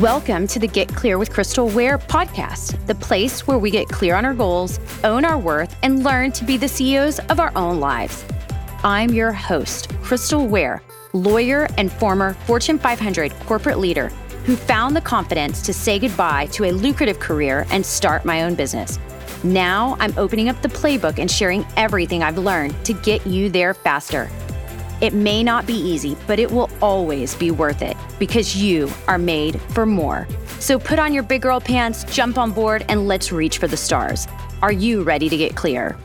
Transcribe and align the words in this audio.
Welcome 0.00 0.46
to 0.48 0.58
the 0.58 0.66
Get 0.66 0.94
Clear 0.94 1.16
with 1.16 1.32
Crystal 1.32 1.70
Ware 1.70 1.96
podcast, 1.96 2.84
the 2.86 2.94
place 2.94 3.46
where 3.46 3.56
we 3.56 3.70
get 3.70 3.88
clear 3.88 4.14
on 4.14 4.26
our 4.26 4.34
goals, 4.34 4.78
own 5.04 5.24
our 5.24 5.38
worth, 5.38 5.74
and 5.82 6.04
learn 6.04 6.32
to 6.32 6.44
be 6.44 6.58
the 6.58 6.68
CEOs 6.68 7.18
of 7.30 7.40
our 7.40 7.50
own 7.56 7.80
lives. 7.80 8.22
I'm 8.84 9.08
your 9.08 9.32
host, 9.32 9.88
Crystal 10.02 10.46
Ware, 10.46 10.82
lawyer 11.14 11.66
and 11.78 11.90
former 11.90 12.34
Fortune 12.34 12.78
500 12.78 13.32
corporate 13.46 13.78
leader 13.78 14.08
who 14.44 14.54
found 14.54 14.94
the 14.94 15.00
confidence 15.00 15.62
to 15.62 15.72
say 15.72 15.98
goodbye 15.98 16.44
to 16.52 16.66
a 16.66 16.72
lucrative 16.72 17.18
career 17.18 17.66
and 17.70 17.84
start 17.84 18.26
my 18.26 18.42
own 18.42 18.54
business. 18.54 18.98
Now 19.44 19.96
I'm 19.98 20.12
opening 20.18 20.50
up 20.50 20.60
the 20.60 20.68
playbook 20.68 21.18
and 21.18 21.30
sharing 21.30 21.64
everything 21.78 22.22
I've 22.22 22.36
learned 22.36 22.84
to 22.84 22.92
get 22.92 23.26
you 23.26 23.48
there 23.48 23.72
faster. 23.72 24.28
It 25.02 25.12
may 25.12 25.42
not 25.42 25.66
be 25.66 25.74
easy, 25.74 26.16
but 26.26 26.38
it 26.38 26.50
will 26.50 26.70
always 26.80 27.34
be 27.34 27.50
worth 27.50 27.82
it 27.82 27.98
because 28.18 28.56
you 28.56 28.88
are 29.06 29.18
made 29.18 29.60
for 29.60 29.84
more. 29.84 30.26
So 30.58 30.78
put 30.78 30.98
on 30.98 31.12
your 31.12 31.22
big 31.22 31.42
girl 31.42 31.60
pants, 31.60 32.04
jump 32.04 32.38
on 32.38 32.50
board, 32.50 32.82
and 32.88 33.06
let's 33.06 33.30
reach 33.30 33.58
for 33.58 33.68
the 33.68 33.76
stars. 33.76 34.26
Are 34.62 34.72
you 34.72 35.02
ready 35.02 35.28
to 35.28 35.36
get 35.36 35.54
clear? 35.54 35.98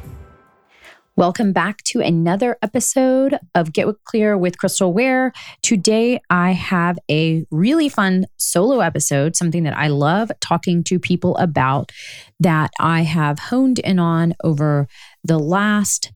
Welcome 1.16 1.54
back 1.54 1.84
to 1.84 2.02
another 2.02 2.58
episode 2.62 3.38
of 3.56 3.72
Get 3.72 3.88
Clear 4.04 4.38
with 4.38 4.58
Crystal 4.58 4.92
Ware. 4.92 5.32
Today, 5.62 6.20
I 6.30 6.52
have 6.52 7.00
a 7.10 7.46
really 7.50 7.88
fun 7.88 8.26
solo 8.36 8.82
episode, 8.82 9.38
something 9.38 9.64
that 9.64 9.78
I 9.78 9.88
love 9.88 10.34
talking 10.42 10.84
to 10.86 11.00
people 11.00 11.38
about 11.38 11.94
that 12.42 12.72
I 12.78 13.04
have 13.04 13.40
honed 13.40 13.80
in 13.80 14.00
on 14.00 14.36
over 14.44 14.90
the 15.24 15.40
last 15.40 16.12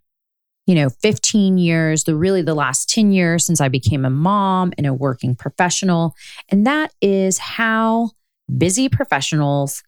you 0.65 0.75
know 0.75 0.89
15 0.89 1.57
years 1.57 2.03
the 2.03 2.15
really 2.15 2.41
the 2.41 2.53
last 2.53 2.89
10 2.89 3.11
years 3.11 3.45
since 3.45 3.61
i 3.61 3.67
became 3.67 4.05
a 4.05 4.09
mom 4.09 4.73
and 4.77 4.87
a 4.87 4.93
working 4.93 5.35
professional. 5.35 6.15
And 6.49 6.65
that 6.65 6.93
is 7.01 7.37
how 7.37 8.11
busy 8.57 8.89
professionals 8.89 9.83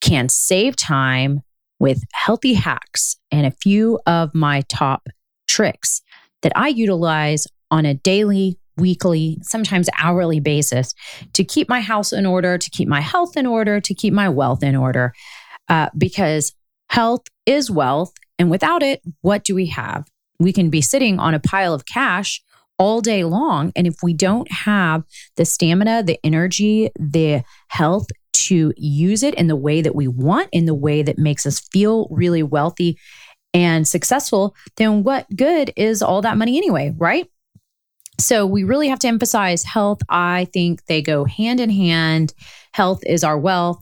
can 0.00 0.28
save 0.28 0.76
time 0.76 1.42
with 1.78 2.02
healthy 2.12 2.54
hacks 2.54 3.16
and 3.30 3.46
a 3.46 3.50
few 3.50 4.00
of 4.06 4.34
my 4.34 4.62
top 4.68 5.08
tricks 5.46 6.02
that 6.42 6.52
i 6.56 6.68
utilize 6.68 7.46
on 7.70 7.84
a 7.84 7.94
daily 7.94 8.58
weekly 8.78 9.38
sometimes 9.42 9.88
hourly 9.98 10.40
basis 10.40 10.94
to 11.32 11.44
keep 11.44 11.68
my 11.68 11.80
house 11.80 12.12
in 12.12 12.24
order 12.24 12.56
to 12.56 12.70
keep 12.70 12.88
my 12.88 13.00
health 13.00 13.36
in 13.36 13.46
order 13.46 13.80
to 13.80 13.94
keep 13.94 14.14
my 14.14 14.28
wealth 14.28 14.62
in 14.62 14.76
order. 14.76 15.12
Uh, 15.68 15.88
because 15.98 16.54
health 16.88 17.22
is 17.44 17.70
wealth 17.70 18.12
and 18.38 18.50
without 18.50 18.82
it, 18.82 19.02
what 19.20 19.44
do 19.44 19.54
we 19.54 19.66
have? 19.66 20.06
We 20.38 20.52
can 20.52 20.70
be 20.70 20.80
sitting 20.80 21.18
on 21.18 21.34
a 21.34 21.40
pile 21.40 21.74
of 21.74 21.86
cash 21.86 22.42
all 22.78 23.00
day 23.00 23.24
long. 23.24 23.72
And 23.74 23.86
if 23.86 23.96
we 24.02 24.14
don't 24.14 24.50
have 24.50 25.02
the 25.36 25.44
stamina, 25.44 26.04
the 26.04 26.18
energy, 26.22 26.90
the 26.98 27.42
health 27.68 28.06
to 28.32 28.72
use 28.76 29.22
it 29.22 29.34
in 29.34 29.48
the 29.48 29.56
way 29.56 29.82
that 29.82 29.96
we 29.96 30.06
want, 30.06 30.48
in 30.52 30.66
the 30.66 30.74
way 30.74 31.02
that 31.02 31.18
makes 31.18 31.44
us 31.44 31.60
feel 31.60 32.06
really 32.10 32.42
wealthy 32.42 32.98
and 33.52 33.86
successful, 33.86 34.54
then 34.76 35.02
what 35.02 35.26
good 35.34 35.72
is 35.76 36.02
all 36.02 36.22
that 36.22 36.36
money 36.36 36.56
anyway, 36.56 36.94
right? 36.96 37.28
So 38.20 38.46
we 38.46 38.64
really 38.64 38.88
have 38.88 38.98
to 39.00 39.08
emphasize 39.08 39.64
health. 39.64 40.00
I 40.08 40.46
think 40.52 40.84
they 40.86 41.02
go 41.02 41.24
hand 41.24 41.60
in 41.60 41.70
hand. 41.70 42.34
Health 42.72 43.00
is 43.06 43.24
our 43.24 43.38
wealth. 43.38 43.80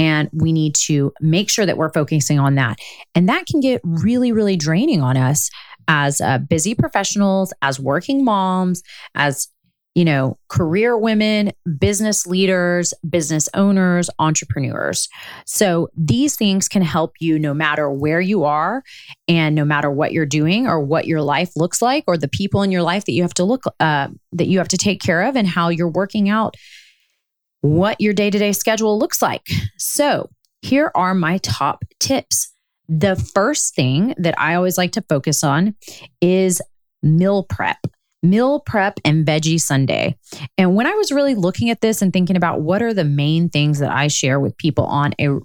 And 0.00 0.30
we 0.32 0.50
need 0.50 0.74
to 0.86 1.12
make 1.20 1.50
sure 1.50 1.66
that 1.66 1.76
we're 1.76 1.92
focusing 1.92 2.38
on 2.38 2.54
that. 2.54 2.78
And 3.14 3.28
that 3.28 3.44
can 3.44 3.60
get 3.60 3.82
really, 3.84 4.32
really 4.32 4.56
draining 4.56 5.02
on 5.02 5.18
us 5.18 5.50
as 5.88 6.22
uh, 6.22 6.38
busy 6.38 6.74
professionals, 6.74 7.52
as 7.60 7.78
working 7.78 8.24
moms, 8.24 8.82
as 9.14 9.48
you 9.94 10.04
know, 10.04 10.38
career 10.48 10.96
women, 10.96 11.50
business 11.78 12.26
leaders, 12.26 12.94
business 13.10 13.48
owners, 13.52 14.08
entrepreneurs. 14.18 15.08
So 15.44 15.88
these 15.96 16.36
things 16.36 16.68
can 16.68 16.80
help 16.80 17.12
you 17.20 17.38
no 17.38 17.52
matter 17.52 17.90
where 17.90 18.20
you 18.20 18.44
are 18.44 18.82
and 19.28 19.54
no 19.54 19.64
matter 19.64 19.90
what 19.90 20.12
you're 20.12 20.24
doing 20.24 20.66
or 20.66 20.80
what 20.80 21.06
your 21.06 21.20
life 21.20 21.50
looks 21.56 21.82
like 21.82 22.04
or 22.06 22.16
the 22.16 22.28
people 22.28 22.62
in 22.62 22.70
your 22.70 22.82
life 22.82 23.04
that 23.04 23.12
you 23.12 23.22
have 23.22 23.34
to 23.34 23.44
look 23.44 23.64
uh, 23.80 24.08
that 24.32 24.46
you 24.46 24.58
have 24.58 24.68
to 24.68 24.78
take 24.78 25.02
care 25.02 25.22
of 25.22 25.36
and 25.36 25.48
how 25.48 25.68
you're 25.68 25.90
working 25.90 26.30
out 26.30 26.54
what 27.60 28.00
your 28.00 28.12
day 28.12 28.30
to 28.30 28.38
day 28.38 28.52
schedule 28.52 28.98
looks 28.98 29.20
like. 29.22 29.46
So, 29.78 30.30
here 30.62 30.90
are 30.94 31.14
my 31.14 31.38
top 31.38 31.84
tips. 31.98 32.52
The 32.88 33.16
first 33.16 33.74
thing 33.74 34.14
that 34.18 34.34
I 34.38 34.54
always 34.54 34.76
like 34.76 34.92
to 34.92 35.02
focus 35.02 35.42
on 35.42 35.74
is 36.20 36.60
meal 37.02 37.44
prep. 37.44 37.78
Meal 38.22 38.60
prep 38.60 39.00
and 39.04 39.26
veggie 39.26 39.60
Sunday. 39.60 40.18
And 40.58 40.74
when 40.74 40.86
I 40.86 40.92
was 40.92 41.10
really 41.10 41.34
looking 41.34 41.70
at 41.70 41.80
this 41.80 42.02
and 42.02 42.12
thinking 42.12 42.36
about 42.36 42.60
what 42.60 42.82
are 42.82 42.92
the 42.92 43.04
main 43.04 43.48
things 43.48 43.78
that 43.78 43.90
I 43.90 44.08
share 44.08 44.38
with 44.38 44.58
people 44.58 44.84
on 44.84 45.14
a 45.18 45.38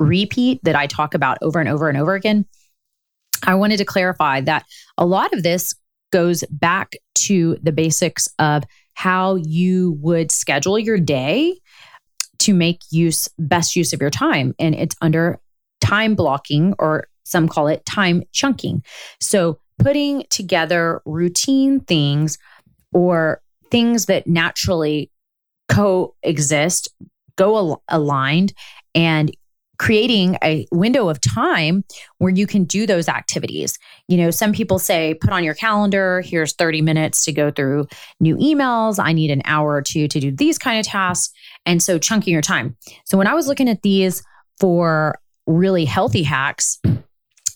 repeat 0.00 0.60
that 0.62 0.76
I 0.76 0.86
talk 0.86 1.12
about 1.14 1.38
over 1.42 1.58
and 1.60 1.68
over 1.68 1.88
and 1.88 1.98
over 1.98 2.14
again, 2.14 2.46
I 3.44 3.54
wanted 3.56 3.78
to 3.78 3.84
clarify 3.84 4.40
that 4.42 4.64
a 4.96 5.04
lot 5.04 5.32
of 5.34 5.42
this 5.42 5.74
goes 6.10 6.44
back 6.50 6.92
to 7.14 7.58
the 7.62 7.72
basics 7.72 8.28
of 8.38 8.64
how 8.98 9.36
you 9.36 9.96
would 10.00 10.32
schedule 10.32 10.76
your 10.76 10.98
day 10.98 11.56
to 12.40 12.52
make 12.52 12.80
use 12.90 13.28
best 13.38 13.76
use 13.76 13.92
of 13.92 14.00
your 14.00 14.10
time. 14.10 14.56
And 14.58 14.74
it's 14.74 14.96
under 15.00 15.38
time 15.80 16.16
blocking 16.16 16.74
or 16.80 17.06
some 17.22 17.48
call 17.48 17.68
it 17.68 17.86
time 17.86 18.24
chunking. 18.32 18.82
So 19.20 19.60
putting 19.78 20.24
together 20.30 21.00
routine 21.04 21.78
things 21.78 22.38
or 22.92 23.40
things 23.70 24.06
that 24.06 24.26
naturally 24.26 25.12
coexist 25.68 26.88
go 27.36 27.56
al- 27.56 27.82
aligned 27.86 28.52
and 28.96 29.30
creating 29.78 30.36
a 30.42 30.66
window 30.72 31.08
of 31.08 31.20
time 31.20 31.84
where 32.18 32.32
you 32.32 32.46
can 32.46 32.64
do 32.64 32.86
those 32.86 33.08
activities. 33.08 33.78
You 34.08 34.16
know, 34.18 34.30
some 34.30 34.52
people 34.52 34.78
say, 34.78 35.14
put 35.14 35.30
on 35.30 35.44
your 35.44 35.54
calendar, 35.54 36.20
here's 36.20 36.54
30 36.54 36.82
minutes 36.82 37.24
to 37.24 37.32
go 37.32 37.50
through 37.50 37.86
new 38.20 38.36
emails. 38.36 38.98
I 38.98 39.12
need 39.12 39.30
an 39.30 39.42
hour 39.44 39.74
or 39.74 39.82
two 39.82 40.08
to 40.08 40.20
do 40.20 40.30
these 40.32 40.58
kind 40.58 40.80
of 40.80 40.86
tasks. 40.86 41.32
And 41.64 41.82
so 41.82 41.98
chunking 41.98 42.32
your 42.32 42.42
time. 42.42 42.76
So 43.04 43.16
when 43.16 43.26
I 43.26 43.34
was 43.34 43.46
looking 43.46 43.68
at 43.68 43.82
these 43.82 44.22
for 44.58 45.18
really 45.46 45.84
healthy 45.84 46.24
hacks, 46.24 46.80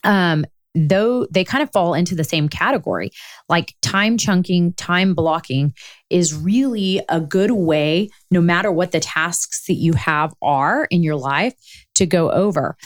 um, 0.05 0.45
though 0.75 1.27
they 1.27 1.45
kind 1.45 1.63
of 1.63 1.71
fall 1.71 1.95
into 1.95 2.15
the 2.15 2.25
same 2.25 2.49
category. 2.49 3.11
Like 3.49 3.75
time 3.83 4.17
chunking, 4.17 4.73
time 4.75 5.15
blocking 5.15 5.75
is 6.13 6.35
really 6.35 7.01
a 7.09 7.21
good 7.21 7.53
way, 7.53 8.11
no 8.31 8.41
matter 8.41 8.71
what 8.71 8.93
the 8.93 9.01
tasks 9.01 9.67
that 9.67 9.75
you 9.75 9.95
have 9.95 10.35
are 10.43 10.85
in 10.91 11.03
your 11.03 11.17
life, 11.17 11.55
to 11.95 12.07
go 12.07 12.31
over. 12.31 12.77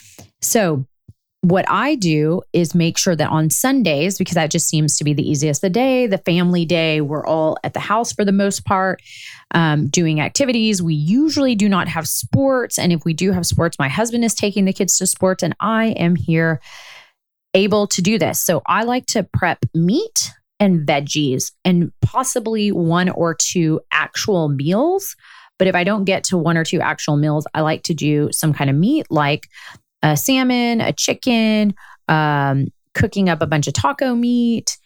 So, 0.41 0.87
what 1.43 1.65
I 1.69 1.95
do 1.95 2.43
is 2.53 2.75
make 2.75 2.99
sure 2.99 3.15
that 3.15 3.31
on 3.31 3.51
Sundays, 3.51 4.19
because 4.19 4.35
that 4.35 4.51
just 4.51 4.69
seems 4.69 4.99
to 4.99 5.05
be 5.05 5.13
the 5.13 5.29
easiest 5.29 5.63
the 5.63 5.71
day, 5.71 6.09
the 6.09 6.19
family 6.19 6.65
day, 6.65 7.01
we're 7.01 7.25
all 7.25 7.57
at 7.63 7.73
the 7.73 7.79
house 7.79 8.13
for 8.13 8.25
the 8.25 8.33
most 8.33 8.65
part, 8.65 9.01
um, 9.53 9.87
doing 9.87 10.21
activities. 10.21 10.83
We 10.83 10.95
usually 10.95 11.55
do 11.55 11.69
not 11.69 11.87
have 11.87 12.09
sports. 12.09 12.81
And 12.81 12.93
if 12.93 13.05
we 13.05 13.13
do 13.13 13.31
have 13.31 13.47
sports, 13.47 13.79
my 13.79 13.89
husband 13.89 14.25
is 14.25 14.35
taking 14.35 14.65
the 14.65 14.73
kids 14.73 14.99
to 14.99 15.07
sports, 15.07 15.45
and 15.45 15.55
I 15.61 15.87
am 15.91 16.17
here 16.17 16.61
able 17.55 17.87
to 17.89 18.03
do 18.03 18.19
this. 18.19 18.43
So 18.43 18.63
I 18.67 18.83
like 18.83 19.07
to 19.07 19.23
prep 19.23 19.65
meat 19.73 20.33
and 20.59 20.87
veggies 20.87 21.53
and 21.65 21.93
possibly 22.01 22.73
one 22.73 23.09
or 23.09 23.35
two 23.35 23.81
actual 23.93 24.49
meals. 24.49 25.17
But 25.59 25.69
if 25.69 25.75
I 25.75 25.85
don't 25.85 26.05
get 26.05 26.25
to 26.25 26.39
one 26.39 26.57
or 26.57 26.65
two 26.65 26.81
actual 26.81 27.17
meals, 27.17 27.47
I 27.55 27.63
like 27.63 27.83
to 27.85 27.95
do 27.95 28.31
some 28.33 28.53
kind 28.53 28.71
of 28.71 28.77
meat 28.77 29.07
like 29.11 29.49
a 30.03 30.17
salmon, 30.17 30.81
a 30.81 30.93
chicken, 30.93 31.75
um, 32.09 32.69
cooking 32.95 33.29
up 33.29 33.43
a 33.43 33.47
bunch 33.47 33.67
of 33.67 33.75
taco 33.75 34.15
meat, 34.15 34.79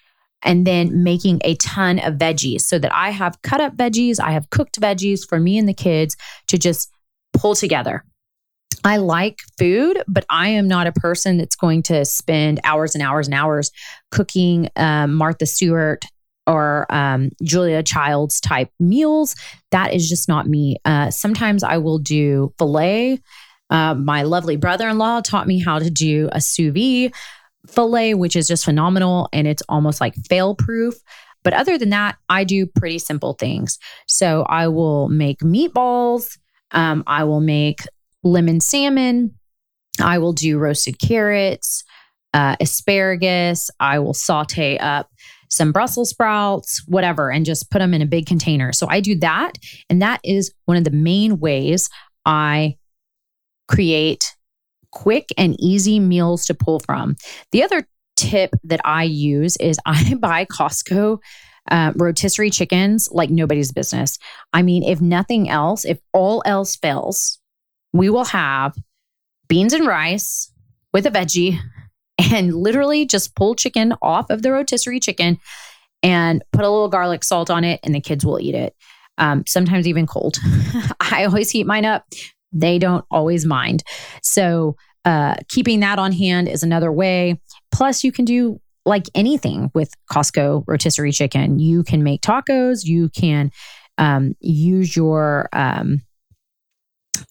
and 0.43 0.67
then 0.67 1.03
making 1.03 1.41
a 1.45 1.55
ton 1.57 1.99
of 1.99 2.15
veggies 2.15 2.63
so 2.63 2.79
that 2.79 2.95
I 2.95 3.11
have 3.11 3.41
cut 3.43 3.61
up 3.61 3.77
veggies, 3.77 4.19
I 4.21 4.33
have 4.33 4.51
cooked 4.51 4.81
veggies 4.81 5.29
for 5.29 5.39
me 5.39 5.59
and 5.59 5.69
the 5.69 5.75
kids 5.75 6.17
to 6.49 6.59
just 6.59 6.91
pull 7.33 7.55
together. 7.55 8.05
I 8.85 8.97
like 8.97 9.41
food, 9.59 10.03
but 10.09 10.25
I 10.31 10.49
am 10.49 10.67
not 10.67 10.87
a 10.87 10.93
person 10.93 11.37
that's 11.37 11.57
going 11.57 11.83
to 11.85 12.05
spend 12.05 12.61
hours 12.65 12.95
and 12.95 13.03
hours 13.03 13.27
and 13.27 13.35
hours 13.35 13.71
cooking 14.11 14.69
um, 14.77 15.15
Martha 15.15 15.47
Stewart 15.47 16.05
or 16.47 16.87
um, 16.89 17.31
Julia 17.43 17.83
Childs 17.83 18.41
type 18.41 18.71
meals. 18.81 19.37
That 19.71 19.93
is 19.93 20.09
just 20.09 20.29
not 20.29 20.47
me. 20.47 20.77
Uh, 20.85 21.11
sometimes 21.11 21.63
I 21.63 21.79
will 21.79 21.99
do 21.99 22.55
filet. 22.59 23.21
Uh, 23.69 23.95
my 23.95 24.23
lovely 24.23 24.57
brother 24.57 24.89
in 24.89 24.99
law 24.99 25.21
taught 25.21 25.47
me 25.47 25.61
how 25.61 25.79
to 25.79 25.91
do 25.91 26.29
a 26.33 26.41
sous 26.41 26.73
vide 26.73 27.13
filet, 27.69 28.15
which 28.15 28.35
is 28.35 28.49
just 28.49 28.65
phenomenal 28.65 29.29
and 29.33 29.47
it's 29.47 29.63
almost 29.69 30.01
like 30.01 30.15
fail 30.29 30.55
proof. 30.55 30.95
But 31.43 31.53
other 31.53 31.79
than 31.79 31.91
that, 31.91 32.17
I 32.29 32.45
do 32.45 32.67
pretty 32.67 32.99
simple 32.99 33.35
things. 33.35 33.79
So 34.07 34.43
I 34.43 34.69
will 34.69 35.09
make 35.09 35.41
meatballs. 35.41 36.39
Um, 36.73 37.05
I 37.07 37.25
will 37.25 37.41
make 37.41 37.81
lemon 38.23 38.61
salmon. 38.61 39.35
I 40.01 40.19
will 40.19 40.33
do 40.33 40.59
roasted 40.59 40.99
carrots, 40.99 41.85
uh, 42.33 42.57
asparagus. 42.61 43.71
I 43.81 43.99
will 43.99 44.15
saute 44.15 44.79
up 44.79 45.11
some 45.51 45.73
Brussels 45.73 46.11
sprouts, 46.11 46.83
whatever, 46.87 47.31
and 47.31 47.45
just 47.45 47.71
put 47.71 47.81
them 47.81 47.93
in 47.93 48.03
a 48.03 48.07
big 48.07 48.27
container. 48.27 48.73
So 48.73 48.87
I 48.89 49.01
do 49.01 49.19
that. 49.19 49.53
And 49.89 50.01
that 50.01 50.21
is 50.25 50.53
one 50.67 50.77
of 50.77 50.85
the 50.85 50.91
main 50.91 51.41
ways 51.41 51.91
I 52.25 52.77
create 53.69 54.37
quick 54.93 55.27
and 55.37 55.57
easy 55.61 55.99
meals 55.99 56.45
to 56.47 56.55
pull 56.55 56.81
from. 56.81 57.17
The 57.53 57.63
other 57.63 57.87
tip 58.17 58.51
that 58.65 58.81
I 58.85 59.05
use 59.05 59.57
is 59.57 59.79
I 59.87 60.15
buy 60.15 60.45
Costco 60.45 61.19
uh, 61.71 61.93
rotisserie 61.97 62.51
chickens 62.51 63.09
like 63.11 63.31
nobody's 63.31 63.73
business. 63.73 64.19
I 64.53 64.63
mean, 64.63 64.83
if 64.83 65.01
nothing 65.01 65.49
else, 65.49 65.85
if 65.85 65.99
all 66.13 66.43
else 66.47 66.77
fails, 66.77 67.39
we 67.93 68.11
will 68.11 68.25
have 68.25 68.75
beans 69.49 69.73
and 69.73 69.87
rice 69.87 70.53
with 70.93 71.07
a 71.07 71.11
veggie 71.11 71.59
and 72.33 72.55
literally 72.55 73.07
just 73.07 73.35
pull 73.35 73.55
chicken 73.55 73.95
off 74.03 74.31
of 74.31 74.43
the 74.43 74.53
rotisserie 74.53 75.01
chicken 75.01 75.39
and 76.03 76.43
put 76.53 76.65
a 76.65 76.71
little 76.71 76.89
garlic 76.89 77.25
salt 77.25 77.51
on 77.51 77.65
it, 77.65 77.81
and 77.83 77.95
the 77.95 78.01
kids 78.01 78.25
will 78.25 78.41
eat 78.41 78.55
it. 78.55 78.75
Um, 79.19 79.45
sometimes 79.47 79.87
even 79.87 80.07
cold. 80.07 80.39
I 81.01 81.25
always 81.25 81.51
heat 81.51 81.67
mine 81.67 81.85
up. 81.85 82.07
They 82.53 82.79
don't 82.79 83.05
always 83.11 83.45
mind. 83.45 83.83
So, 84.23 84.77
uh, 85.05 85.37
keeping 85.49 85.81
that 85.81 85.99
on 85.99 86.13
hand 86.13 86.49
is 86.49 86.63
another 86.63 86.91
way. 86.91 87.41
Plus, 87.71 88.03
you 88.03 88.13
can 88.13 88.25
do 88.25 88.61
like 88.87 89.09
anything 89.15 89.71
with 89.75 89.93
Costco 90.11 90.65
rotisserie 90.67 91.13
chicken. 91.13 91.59
You 91.59 91.83
can 91.83 92.03
make 92.03 92.23
tacos. 92.23 92.85
You 92.85 93.11
can 93.11 93.51
um, 93.99 94.35
use 94.41 94.97
your 94.97 95.49
um, 95.53 96.03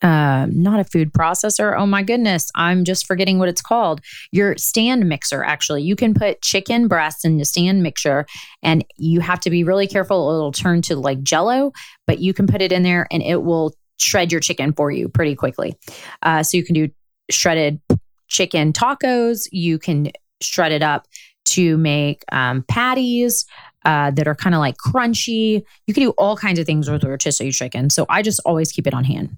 uh, 0.01 0.47
not 0.49 0.79
a 0.79 0.83
food 0.83 1.11
processor. 1.11 1.77
Oh 1.77 1.85
my 1.85 2.03
goodness, 2.03 2.49
I'm 2.55 2.83
just 2.85 3.05
forgetting 3.05 3.39
what 3.39 3.49
it's 3.49 3.61
called. 3.61 4.01
Your 4.31 4.55
stand 4.57 5.07
mixer, 5.07 5.43
actually. 5.43 5.83
You 5.83 5.95
can 5.95 6.13
put 6.13 6.41
chicken 6.41 6.87
breasts 6.87 7.25
in 7.25 7.37
the 7.37 7.45
stand 7.45 7.83
mixer, 7.83 8.25
and 8.63 8.85
you 8.97 9.19
have 9.19 9.39
to 9.41 9.49
be 9.49 9.63
really 9.63 9.87
careful. 9.87 10.29
It'll 10.31 10.51
turn 10.51 10.81
to 10.83 10.95
like 10.95 11.21
jello, 11.21 11.71
but 12.07 12.19
you 12.19 12.33
can 12.33 12.47
put 12.47 12.61
it 12.61 12.71
in 12.71 12.83
there 12.83 13.07
and 13.11 13.21
it 13.21 13.43
will 13.43 13.73
shred 13.97 14.31
your 14.31 14.41
chicken 14.41 14.73
for 14.73 14.91
you 14.91 15.09
pretty 15.09 15.35
quickly. 15.35 15.75
Uh, 16.21 16.43
so 16.43 16.55
you 16.55 16.63
can 16.63 16.73
do 16.73 16.87
shredded 17.29 17.81
chicken 18.29 18.71
tacos. 18.71 19.47
You 19.51 19.77
can 19.77 20.11
shred 20.41 20.71
it 20.71 20.81
up 20.81 21.07
to 21.45 21.77
make 21.77 22.23
um, 22.31 22.63
patties 22.67 23.45
uh, 23.85 24.11
that 24.11 24.27
are 24.27 24.35
kind 24.35 24.55
of 24.55 24.59
like 24.59 24.75
crunchy. 24.77 25.63
You 25.87 25.93
can 25.93 26.03
do 26.03 26.11
all 26.11 26.37
kinds 26.37 26.59
of 26.59 26.65
things 26.65 26.89
with 26.89 27.03
rotisserie 27.03 27.51
chicken. 27.51 27.89
So 27.89 28.05
I 28.09 28.21
just 28.21 28.39
always 28.45 28.71
keep 28.71 28.87
it 28.87 28.93
on 28.93 29.03
hand. 29.03 29.37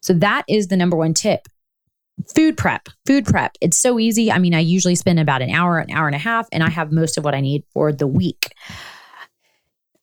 So 0.00 0.12
that 0.14 0.44
is 0.48 0.68
the 0.68 0.76
number 0.76 0.96
one 0.96 1.14
tip. 1.14 1.48
Food 2.34 2.56
prep, 2.56 2.88
food 3.06 3.26
prep. 3.26 3.56
It's 3.60 3.76
so 3.76 3.98
easy. 3.98 4.30
I 4.30 4.38
mean, 4.38 4.54
I 4.54 4.60
usually 4.60 4.94
spend 4.94 5.18
about 5.18 5.42
an 5.42 5.50
hour, 5.50 5.78
an 5.78 5.90
hour 5.90 6.06
and 6.06 6.14
a 6.14 6.18
half, 6.18 6.46
and 6.52 6.62
I 6.62 6.70
have 6.70 6.92
most 6.92 7.18
of 7.18 7.24
what 7.24 7.34
I 7.34 7.40
need 7.40 7.64
for 7.72 7.92
the 7.92 8.06
week. 8.06 8.54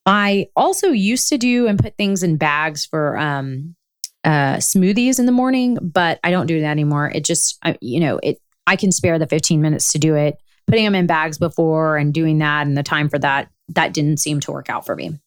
I 0.04 0.48
also 0.56 0.88
used 0.88 1.28
to 1.28 1.38
do 1.38 1.66
and 1.66 1.78
put 1.78 1.96
things 1.96 2.22
in 2.22 2.36
bags 2.36 2.84
for 2.84 3.16
um, 3.16 3.76
uh, 4.24 4.56
smoothies 4.56 5.18
in 5.18 5.26
the 5.26 5.32
morning, 5.32 5.78
but 5.80 6.18
I 6.24 6.30
don't 6.30 6.46
do 6.46 6.60
that 6.60 6.70
anymore. 6.70 7.10
It 7.14 7.24
just, 7.24 7.58
I, 7.62 7.76
you 7.80 8.00
know, 8.00 8.18
it. 8.22 8.38
I 8.66 8.76
can 8.76 8.92
spare 8.92 9.18
the 9.18 9.26
15 9.26 9.60
minutes 9.60 9.90
to 9.92 9.98
do 9.98 10.14
it. 10.14 10.38
Putting 10.68 10.84
them 10.84 10.94
in 10.94 11.06
bags 11.08 11.38
before 11.38 11.96
and 11.96 12.14
doing 12.14 12.38
that 12.38 12.66
and 12.68 12.78
the 12.78 12.84
time 12.84 13.08
for 13.08 13.18
that, 13.18 13.50
that 13.70 13.92
didn't 13.92 14.18
seem 14.18 14.38
to 14.40 14.52
work 14.52 14.70
out 14.70 14.86
for 14.86 14.94
me. 14.94 15.18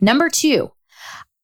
Number 0.00 0.28
two, 0.28 0.72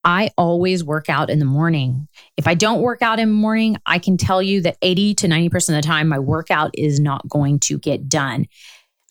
I 0.05 0.31
always 0.37 0.83
work 0.83 1.09
out 1.09 1.31
in 1.31 1.39
the 1.39 1.45
morning. 1.45 2.09
If 2.37 2.47
I 2.49 2.55
don't 2.55 2.81
work 2.81 3.03
out 3.03 3.21
in 3.21 3.29
the 3.29 3.35
morning, 3.35 3.77
I 3.87 3.99
can 3.99 4.17
tell 4.17 4.43
you 4.43 4.61
that 4.63 4.77
80 4.83 5.15
to 5.17 5.29
90% 5.29 5.55
of 5.55 5.75
the 5.77 5.83
time, 5.83 6.09
my 6.09 6.19
workout 6.19 6.73
is 6.75 6.99
not 6.99 7.29
going 7.29 7.61
to 7.61 7.79
get 7.79 8.09
done. 8.09 8.47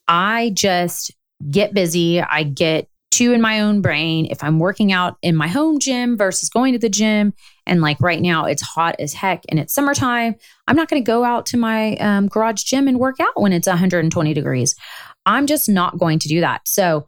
I 0.08 0.52
just 0.54 1.12
get 1.50 1.74
busy. 1.74 2.22
I 2.22 2.44
get 2.44 2.90
two 3.12 3.34
in 3.34 3.42
my 3.42 3.62
own 3.62 3.82
brain. 3.82 4.28
If 4.30 4.44
I'm 4.44 4.60
working 4.60 4.92
out 4.92 5.18
in 5.22 5.36
my 5.36 5.48
home 5.48 5.80
gym 5.80 6.18
versus 6.18 6.50
going 6.50 6.74
to 6.74 6.80
the 6.80 6.90
gym, 6.90 7.34
and 7.66 7.82
like 7.82 8.00
right 8.02 8.22
now 8.22 8.46
it's 8.46 8.62
hot 8.62 8.96
as 9.00 9.14
heck 9.14 9.44
and 9.50 9.60
it's 9.60 9.74
summertime, 9.74 10.36
I'm 10.68 10.76
not 10.76 10.90
going 10.90 11.02
to 11.02 11.06
go 11.06 11.24
out 11.24 11.46
to 11.48 11.58
my 11.58 11.96
um, 11.98 12.28
garage 12.28 12.64
gym 12.64 12.88
and 12.88 13.00
work 13.00 13.20
out 13.20 13.40
when 13.40 13.54
it's 13.54 13.68
120 13.68 14.34
degrees. 14.34 14.76
I'm 15.26 15.46
just 15.46 15.70
not 15.70 16.00
going 16.00 16.20
to 16.20 16.28
do 16.28 16.40
that. 16.42 16.68
So, 16.68 17.08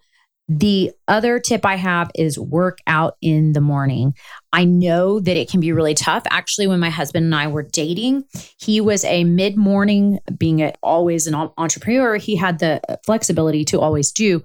the 0.59 0.91
other 1.07 1.39
tip 1.39 1.65
I 1.65 1.75
have 1.75 2.11
is 2.15 2.37
work 2.37 2.79
out 2.85 3.17
in 3.21 3.53
the 3.53 3.61
morning. 3.61 4.13
I 4.51 4.65
know 4.65 5.19
that 5.19 5.35
it 5.35 5.49
can 5.49 5.59
be 5.59 5.71
really 5.71 5.95
tough. 5.95 6.23
Actually, 6.29 6.67
when 6.67 6.79
my 6.79 6.89
husband 6.89 7.25
and 7.25 7.33
I 7.33 7.47
were 7.47 7.63
dating, 7.63 8.25
he 8.59 8.79
was 8.79 9.03
a 9.05 9.23
mid 9.23 9.57
morning, 9.57 10.19
being 10.37 10.61
a, 10.61 10.73
always 10.83 11.25
an 11.27 11.35
entrepreneur, 11.57 12.17
he 12.17 12.35
had 12.35 12.59
the 12.59 12.81
flexibility 13.05 13.65
to 13.65 13.79
always 13.79 14.11
do. 14.11 14.43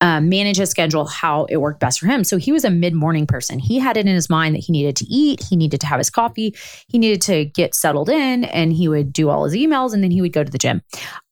Uh, 0.00 0.20
manage 0.20 0.58
his 0.58 0.70
schedule 0.70 1.06
how 1.06 1.44
it 1.46 1.56
worked 1.56 1.80
best 1.80 1.98
for 1.98 2.06
him. 2.06 2.22
So 2.22 2.36
he 2.36 2.52
was 2.52 2.64
a 2.64 2.70
mid 2.70 2.94
morning 2.94 3.26
person. 3.26 3.58
He 3.58 3.80
had 3.80 3.96
it 3.96 4.06
in 4.06 4.14
his 4.14 4.30
mind 4.30 4.54
that 4.54 4.62
he 4.62 4.72
needed 4.72 4.94
to 4.94 5.04
eat, 5.06 5.42
he 5.42 5.56
needed 5.56 5.80
to 5.80 5.88
have 5.88 5.98
his 5.98 6.08
coffee, 6.08 6.54
he 6.86 6.98
needed 6.98 7.20
to 7.22 7.46
get 7.46 7.74
settled 7.74 8.08
in, 8.08 8.44
and 8.44 8.72
he 8.72 8.86
would 8.86 9.12
do 9.12 9.28
all 9.28 9.44
his 9.44 9.54
emails 9.54 9.92
and 9.92 10.04
then 10.04 10.12
he 10.12 10.20
would 10.20 10.32
go 10.32 10.44
to 10.44 10.52
the 10.52 10.56
gym. 10.56 10.82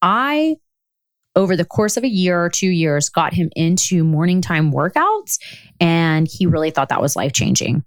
I 0.02 0.56
over 1.36 1.54
the 1.54 1.64
course 1.64 1.96
of 1.96 2.02
a 2.02 2.08
year 2.08 2.42
or 2.42 2.48
two 2.48 2.70
years, 2.70 3.08
got 3.08 3.34
him 3.34 3.50
into 3.54 4.02
morning 4.02 4.40
time 4.40 4.72
workouts. 4.72 5.38
And 5.78 6.26
he 6.26 6.46
really 6.46 6.70
thought 6.70 6.88
that 6.88 7.02
was 7.02 7.14
life 7.14 7.32
changing. 7.32 7.84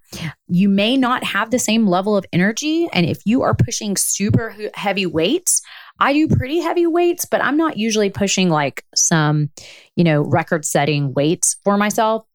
You 0.47 0.69
may 0.69 0.95
not 0.95 1.23
have 1.23 1.49
the 1.49 1.59
same 1.59 1.87
level 1.87 2.15
of 2.15 2.25
energy. 2.31 2.87
And 2.93 3.07
if 3.07 3.19
you 3.25 3.41
are 3.41 3.55
pushing 3.55 3.97
super 3.97 4.55
heavy 4.75 5.07
weights, 5.07 5.61
I 5.99 6.13
do 6.13 6.27
pretty 6.27 6.59
heavy 6.59 6.85
weights, 6.85 7.25
but 7.25 7.43
I'm 7.43 7.57
not 7.57 7.77
usually 7.77 8.09
pushing 8.09 8.49
like 8.49 8.85
some, 8.95 9.49
you 9.95 10.03
know, 10.03 10.21
record 10.21 10.63
setting 10.63 11.13
weights 11.13 11.57
for 11.63 11.75
myself. 11.75 12.25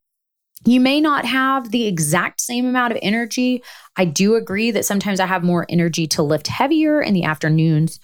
You 0.67 0.81
may 0.81 1.00
not 1.00 1.25
have 1.25 1.70
the 1.70 1.87
exact 1.87 2.40
same 2.40 2.67
amount 2.67 2.93
of 2.93 2.99
energy. 3.02 3.62
I 3.96 4.05
do 4.06 4.34
agree 4.34 4.70
that 4.72 4.84
sometimes 4.84 5.20
I 5.20 5.26
have 5.26 5.44
more 5.44 5.67
energy 5.69 6.06
to 6.08 6.22
lift 6.22 6.46
heavier 6.49 7.00
in 7.00 7.14
the 7.14 7.25
afternoons, 7.25 8.00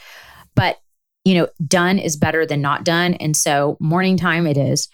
but 0.54 0.76
you 1.24 1.34
know, 1.34 1.48
done 1.66 1.98
is 1.98 2.16
better 2.16 2.46
than 2.46 2.60
not 2.60 2.84
done. 2.84 3.14
And 3.14 3.36
so 3.36 3.76
morning 3.80 4.16
time 4.16 4.46
it 4.46 4.56
is. 4.56 4.88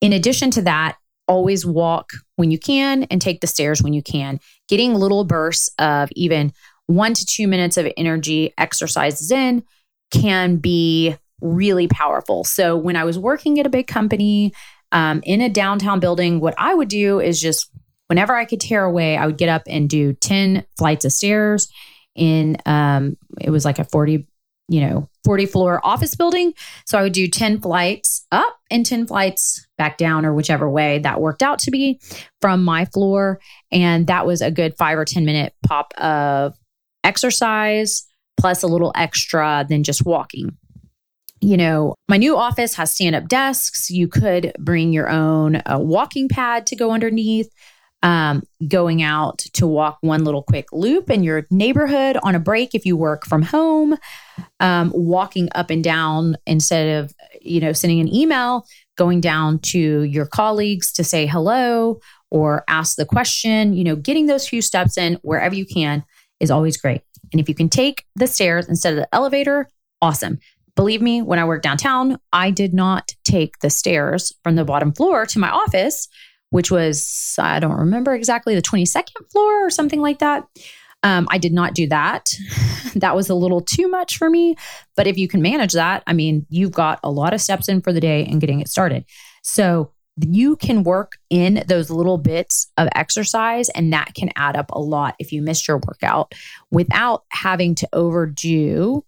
In 0.00 0.12
addition 0.12 0.50
to 0.52 0.62
that, 0.62 0.96
always 1.26 1.66
walk 1.66 2.10
when 2.36 2.50
you 2.50 2.58
can 2.58 3.04
and 3.04 3.20
take 3.20 3.40
the 3.40 3.46
stairs 3.46 3.82
when 3.82 3.92
you 3.92 4.02
can. 4.02 4.40
Getting 4.68 4.94
little 4.94 5.24
bursts 5.24 5.70
of 5.78 6.08
even 6.12 6.52
one 6.86 7.12
to 7.14 7.26
two 7.26 7.46
minutes 7.46 7.76
of 7.76 7.86
energy 7.96 8.54
exercises 8.56 9.30
in 9.30 9.62
can 10.10 10.56
be 10.56 11.14
really 11.40 11.86
powerful. 11.86 12.44
So 12.44 12.76
when 12.76 12.96
I 12.96 13.04
was 13.04 13.18
working 13.18 13.60
at 13.60 13.66
a 13.66 13.70
big 13.70 13.86
company 13.86 14.54
um, 14.90 15.20
in 15.24 15.42
a 15.42 15.50
downtown 15.50 16.00
building, 16.00 16.40
what 16.40 16.54
I 16.56 16.74
would 16.74 16.88
do 16.88 17.20
is 17.20 17.40
just 17.40 17.70
whenever 18.06 18.34
I 18.34 18.46
could 18.46 18.60
tear 18.60 18.84
away, 18.84 19.16
I 19.16 19.26
would 19.26 19.36
get 19.36 19.50
up 19.50 19.62
and 19.66 19.88
do 19.88 20.14
10 20.14 20.64
flights 20.78 21.04
of 21.04 21.12
stairs 21.12 21.68
in 22.14 22.56
um, 22.66 23.16
it 23.40 23.50
was 23.50 23.64
like 23.64 23.78
a 23.78 23.84
40 23.84 24.26
you 24.68 24.80
know, 24.80 25.08
40 25.24 25.46
floor 25.46 25.80
office 25.84 26.14
building. 26.14 26.52
So 26.86 26.98
I 26.98 27.02
would 27.02 27.12
do 27.12 27.26
10 27.26 27.60
flights 27.60 28.26
up 28.30 28.58
and 28.70 28.84
10 28.84 29.06
flights 29.06 29.66
back 29.78 29.96
down, 29.96 30.26
or 30.26 30.34
whichever 30.34 30.68
way 30.68 30.98
that 31.00 31.20
worked 31.20 31.42
out 31.42 31.58
to 31.60 31.70
be 31.70 32.00
from 32.40 32.64
my 32.64 32.84
floor. 32.84 33.40
And 33.72 34.06
that 34.06 34.26
was 34.26 34.42
a 34.42 34.50
good 34.50 34.76
five 34.76 34.98
or 34.98 35.04
10 35.04 35.24
minute 35.24 35.54
pop 35.66 35.92
of 35.98 36.54
exercise 37.04 38.04
plus 38.38 38.62
a 38.62 38.66
little 38.66 38.92
extra 38.94 39.66
than 39.68 39.82
just 39.82 40.04
walking. 40.04 40.56
You 41.40 41.56
know, 41.56 41.94
my 42.08 42.16
new 42.16 42.36
office 42.36 42.74
has 42.74 42.92
stand 42.92 43.14
up 43.14 43.28
desks. 43.28 43.90
You 43.90 44.08
could 44.08 44.52
bring 44.58 44.92
your 44.92 45.08
own 45.08 45.56
uh, 45.56 45.78
walking 45.78 46.28
pad 46.28 46.66
to 46.66 46.76
go 46.76 46.90
underneath 46.90 47.50
um, 48.02 48.42
going 48.68 49.02
out 49.02 49.38
to 49.38 49.66
walk 49.66 49.98
one 50.00 50.24
little 50.24 50.42
quick 50.42 50.66
loop 50.72 51.10
in 51.10 51.24
your 51.24 51.46
neighborhood 51.50 52.16
on 52.22 52.34
a 52.34 52.40
break 52.40 52.74
if 52.74 52.86
you 52.86 52.96
work 52.96 53.26
from 53.26 53.42
home, 53.42 53.96
um, 54.60 54.92
walking 54.94 55.48
up 55.54 55.70
and 55.70 55.82
down 55.82 56.36
instead 56.46 57.02
of, 57.02 57.12
you 57.42 57.60
know, 57.60 57.72
sending 57.72 58.00
an 58.00 58.12
email, 58.14 58.64
going 58.96 59.20
down 59.20 59.58
to 59.60 60.02
your 60.02 60.26
colleagues 60.26 60.92
to 60.92 61.02
say 61.02 61.26
hello 61.26 61.98
or 62.30 62.62
ask 62.68 62.96
the 62.96 63.06
question, 63.06 63.72
you 63.72 63.82
know, 63.82 63.96
getting 63.96 64.26
those 64.26 64.48
few 64.48 64.62
steps 64.62 64.96
in 64.96 65.14
wherever 65.22 65.54
you 65.54 65.66
can 65.66 66.04
is 66.40 66.50
always 66.50 66.76
great. 66.76 67.02
And 67.32 67.40
if 67.40 67.48
you 67.48 67.54
can 67.54 67.68
take 67.68 68.04
the 68.14 68.26
stairs 68.26 68.68
instead 68.68 68.92
of 68.92 68.98
the 68.98 69.14
elevator, 69.14 69.68
awesome. 70.00 70.38
Believe 70.76 71.02
me, 71.02 71.22
when 71.22 71.40
I 71.40 71.44
worked 71.44 71.64
downtown, 71.64 72.18
I 72.32 72.52
did 72.52 72.72
not 72.72 73.10
take 73.24 73.58
the 73.58 73.70
stairs 73.70 74.32
from 74.44 74.54
the 74.54 74.64
bottom 74.64 74.92
floor 74.92 75.26
to 75.26 75.38
my 75.40 75.50
office 75.50 76.06
which 76.50 76.70
was, 76.70 77.34
I 77.38 77.60
don't 77.60 77.78
remember 77.78 78.14
exactly, 78.14 78.54
the 78.54 78.62
22nd 78.62 79.30
floor 79.30 79.66
or 79.66 79.70
something 79.70 80.00
like 80.00 80.18
that. 80.20 80.44
Um, 81.02 81.28
I 81.30 81.38
did 81.38 81.52
not 81.52 81.74
do 81.74 81.86
that. 81.88 82.28
that 82.96 83.14
was 83.14 83.30
a 83.30 83.34
little 83.34 83.60
too 83.60 83.88
much 83.88 84.18
for 84.18 84.28
me. 84.28 84.56
But 84.96 85.06
if 85.06 85.16
you 85.16 85.28
can 85.28 85.42
manage 85.42 85.72
that, 85.74 86.02
I 86.06 86.12
mean, 86.12 86.46
you've 86.48 86.72
got 86.72 86.98
a 87.04 87.10
lot 87.10 87.34
of 87.34 87.40
steps 87.40 87.68
in 87.68 87.82
for 87.82 87.92
the 87.92 88.00
day 88.00 88.24
and 88.24 88.40
getting 88.40 88.60
it 88.60 88.68
started. 88.68 89.04
So 89.42 89.92
you 90.20 90.56
can 90.56 90.82
work 90.82 91.12
in 91.30 91.62
those 91.68 91.90
little 91.90 92.18
bits 92.18 92.70
of 92.76 92.88
exercise, 92.94 93.68
and 93.70 93.92
that 93.92 94.14
can 94.14 94.30
add 94.36 94.56
up 94.56 94.70
a 94.72 94.80
lot 94.80 95.14
if 95.18 95.32
you 95.32 95.42
missed 95.42 95.68
your 95.68 95.78
workout 95.86 96.34
without 96.70 97.24
having 97.30 97.74
to 97.76 97.88
overdo 97.92 99.04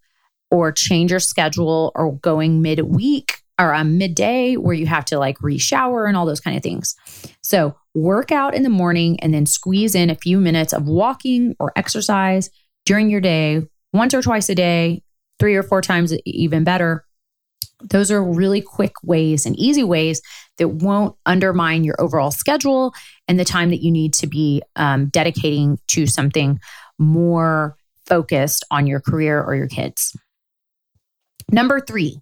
or 0.51 0.73
change 0.73 1.11
your 1.11 1.21
schedule 1.21 1.93
or 1.95 2.13
going 2.17 2.63
midweek 2.63 3.43
or 3.61 3.73
a 3.73 3.85
midday 3.85 4.57
where 4.57 4.75
you 4.75 4.87
have 4.87 5.05
to 5.05 5.19
like 5.19 5.41
re-shower 5.43 6.07
and 6.07 6.17
all 6.17 6.27
those 6.27 6.41
kind 6.41 6.57
of 6.57 6.63
things. 6.63 6.97
So 7.43 7.77
work 7.95 8.33
out 8.33 8.55
in 8.55 8.63
the 8.63 8.71
morning 8.71 9.21
and 9.21 9.35
then 9.35 9.47
squeeze 9.47 9.95
in 9.95 10.11
a 10.11 10.15
few 10.15 10.41
minutes 10.41 10.73
of 10.73 10.89
walking 10.89 11.55
or 11.61 11.73
exercise 11.77 12.49
during 12.87 13.11
your 13.11 13.21
day, 13.21 13.63
once 13.93 14.15
or 14.15 14.23
twice 14.23 14.49
a 14.49 14.55
day, 14.55 15.03
three 15.39 15.55
or 15.55 15.63
four 15.63 15.83
times 15.83 16.15
even 16.25 16.65
better. 16.65 17.05
Those 17.83 18.11
are 18.11 18.23
really 18.23 18.61
quick 18.61 18.93
ways 19.03 19.47
and 19.47 19.59
easy 19.59 19.85
ways 19.85 20.21
that 20.59 20.69
won't 20.69 21.17
undermine 21.25 21.85
your 21.85 22.01
overall 22.01 22.31
schedule 22.31 22.93
and 23.27 23.39
the 23.39 23.45
time 23.45 23.71
that 23.71 23.83
you 23.83 23.91
need 23.91 24.13
to 24.15 24.27
be 24.27 24.63
um, 24.77 25.07
dedicating 25.07 25.79
to 25.89 26.07
something 26.07 26.61
more 26.99 27.77
focused 28.07 28.65
on 28.71 28.87
your 28.87 29.01
career 29.01 29.43
or 29.43 29.55
your 29.55 29.69
kids. 29.69 30.17
Number 31.51 31.81
three, 31.81 32.21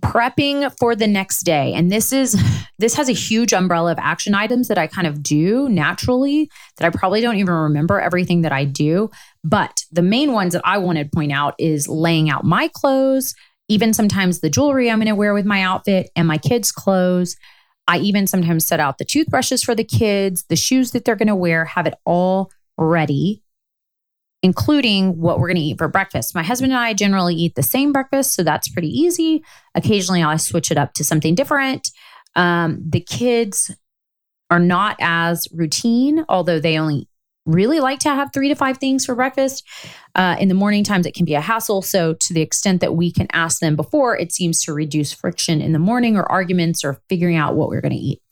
prepping 0.00 0.72
for 0.78 0.94
the 0.94 1.06
next 1.06 1.42
day. 1.42 1.72
And 1.74 1.90
this 1.90 2.12
is 2.12 2.40
this 2.78 2.94
has 2.94 3.08
a 3.08 3.12
huge 3.12 3.52
umbrella 3.52 3.92
of 3.92 3.98
action 3.98 4.34
items 4.34 4.68
that 4.68 4.78
i 4.78 4.86
kind 4.86 5.06
of 5.06 5.22
do 5.22 5.68
naturally 5.68 6.50
that 6.76 6.86
i 6.86 6.96
probably 6.96 7.20
don't 7.20 7.36
even 7.36 7.54
remember 7.54 8.00
everything 8.00 8.42
that 8.42 8.52
i 8.52 8.64
do. 8.64 9.10
But 9.44 9.84
the 9.90 10.02
main 10.02 10.32
ones 10.32 10.52
that 10.52 10.62
i 10.64 10.78
wanted 10.78 11.04
to 11.04 11.16
point 11.16 11.32
out 11.32 11.54
is 11.58 11.88
laying 11.88 12.30
out 12.30 12.44
my 12.44 12.68
clothes 12.68 13.34
even 13.68 13.92
sometimes 13.92 14.40
the 14.40 14.50
jewelry 14.50 14.90
i'm 14.90 14.98
going 14.98 15.08
to 15.08 15.14
wear 15.14 15.34
with 15.34 15.46
my 15.46 15.62
outfit 15.62 16.10
and 16.16 16.28
my 16.28 16.38
kids 16.38 16.72
clothes. 16.72 17.36
I 17.90 17.98
even 18.00 18.26
sometimes 18.26 18.66
set 18.66 18.80
out 18.80 18.98
the 18.98 19.06
toothbrushes 19.06 19.62
for 19.62 19.74
the 19.74 19.84
kids 19.84 20.44
the 20.48 20.56
shoes 20.56 20.92
that 20.92 21.04
they're 21.04 21.16
going 21.16 21.28
to 21.28 21.36
wear 21.36 21.64
have 21.64 21.86
it 21.86 21.94
all 22.04 22.50
ready 22.76 23.42
including 24.42 25.18
what 25.18 25.38
we're 25.38 25.48
going 25.48 25.56
to 25.56 25.62
eat 25.62 25.78
for 25.78 25.88
breakfast. 25.88 26.34
My 26.34 26.42
husband 26.42 26.72
and 26.72 26.80
I 26.80 26.94
generally 26.94 27.34
eat 27.34 27.54
the 27.54 27.62
same 27.62 27.92
breakfast, 27.92 28.34
so 28.34 28.42
that's 28.42 28.68
pretty 28.68 28.88
easy. 28.88 29.42
Occasionally, 29.74 30.22
I'll 30.22 30.38
switch 30.38 30.70
it 30.70 30.78
up 30.78 30.94
to 30.94 31.04
something 31.04 31.34
different. 31.34 31.90
Um, 32.36 32.80
the 32.88 33.00
kids 33.00 33.74
are 34.50 34.60
not 34.60 34.96
as 35.00 35.48
routine, 35.52 36.24
although 36.28 36.60
they 36.60 36.78
only 36.78 37.08
really 37.48 37.80
like 37.80 37.98
to 38.00 38.10
have 38.10 38.30
three 38.32 38.48
to 38.48 38.54
five 38.54 38.78
things 38.78 39.06
for 39.06 39.14
breakfast. 39.14 39.64
Uh, 40.14 40.36
in 40.38 40.48
the 40.48 40.54
morning 40.54 40.84
times, 40.84 41.06
it 41.06 41.14
can 41.14 41.24
be 41.24 41.34
a 41.34 41.40
hassle. 41.40 41.82
So, 41.82 42.14
to 42.14 42.34
the 42.34 42.42
extent 42.42 42.80
that 42.80 42.94
we 42.94 43.10
can 43.10 43.26
ask 43.32 43.60
them 43.60 43.74
before, 43.74 44.16
it 44.16 44.32
seems 44.32 44.62
to 44.64 44.72
reduce 44.72 45.12
friction 45.12 45.60
in 45.60 45.72
the 45.72 45.78
morning 45.78 46.16
or 46.16 46.30
arguments 46.30 46.84
or 46.84 47.00
figuring 47.08 47.36
out 47.36 47.56
what 47.56 47.68
we're 47.68 47.80
going 47.80 47.92
to 47.92 47.98
eat. 47.98 48.22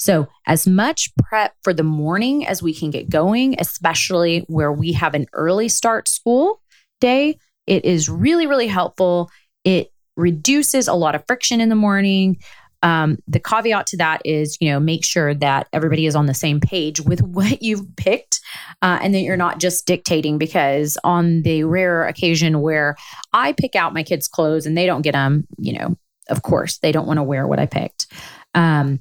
So, 0.00 0.28
as 0.46 0.66
much 0.66 1.10
prep 1.18 1.54
for 1.62 1.74
the 1.74 1.82
morning 1.82 2.46
as 2.46 2.62
we 2.62 2.74
can 2.74 2.90
get 2.90 3.10
going, 3.10 3.54
especially 3.58 4.44
where 4.48 4.72
we 4.72 4.92
have 4.94 5.14
an 5.14 5.26
early 5.34 5.68
start 5.68 6.08
school 6.08 6.62
day, 7.02 7.38
it 7.66 7.84
is 7.84 8.08
really, 8.08 8.46
really 8.46 8.66
helpful. 8.66 9.30
It 9.62 9.92
reduces 10.16 10.88
a 10.88 10.94
lot 10.94 11.14
of 11.14 11.22
friction 11.26 11.60
in 11.60 11.68
the 11.68 11.74
morning. 11.74 12.38
Um, 12.82 13.18
the 13.28 13.40
caveat 13.40 13.88
to 13.88 13.98
that 13.98 14.22
is, 14.24 14.56
you 14.58 14.70
know, 14.70 14.80
make 14.80 15.04
sure 15.04 15.34
that 15.34 15.68
everybody 15.70 16.06
is 16.06 16.16
on 16.16 16.24
the 16.24 16.32
same 16.34 16.60
page 16.60 17.02
with 17.02 17.20
what 17.20 17.62
you've 17.62 17.94
picked, 17.96 18.40
uh, 18.80 18.98
and 19.02 19.14
that 19.14 19.20
you're 19.20 19.36
not 19.36 19.60
just 19.60 19.86
dictating. 19.86 20.38
Because 20.38 20.96
on 21.04 21.42
the 21.42 21.64
rare 21.64 22.06
occasion 22.06 22.62
where 22.62 22.96
I 23.34 23.52
pick 23.52 23.76
out 23.76 23.92
my 23.92 24.02
kids' 24.02 24.28
clothes 24.28 24.64
and 24.64 24.78
they 24.78 24.86
don't 24.86 25.02
get 25.02 25.12
them, 25.12 25.46
you 25.58 25.74
know, 25.74 25.98
of 26.30 26.40
course 26.40 26.78
they 26.78 26.90
don't 26.90 27.06
want 27.06 27.18
to 27.18 27.22
wear 27.22 27.46
what 27.46 27.58
I 27.58 27.66
picked. 27.66 28.06
Um, 28.54 29.00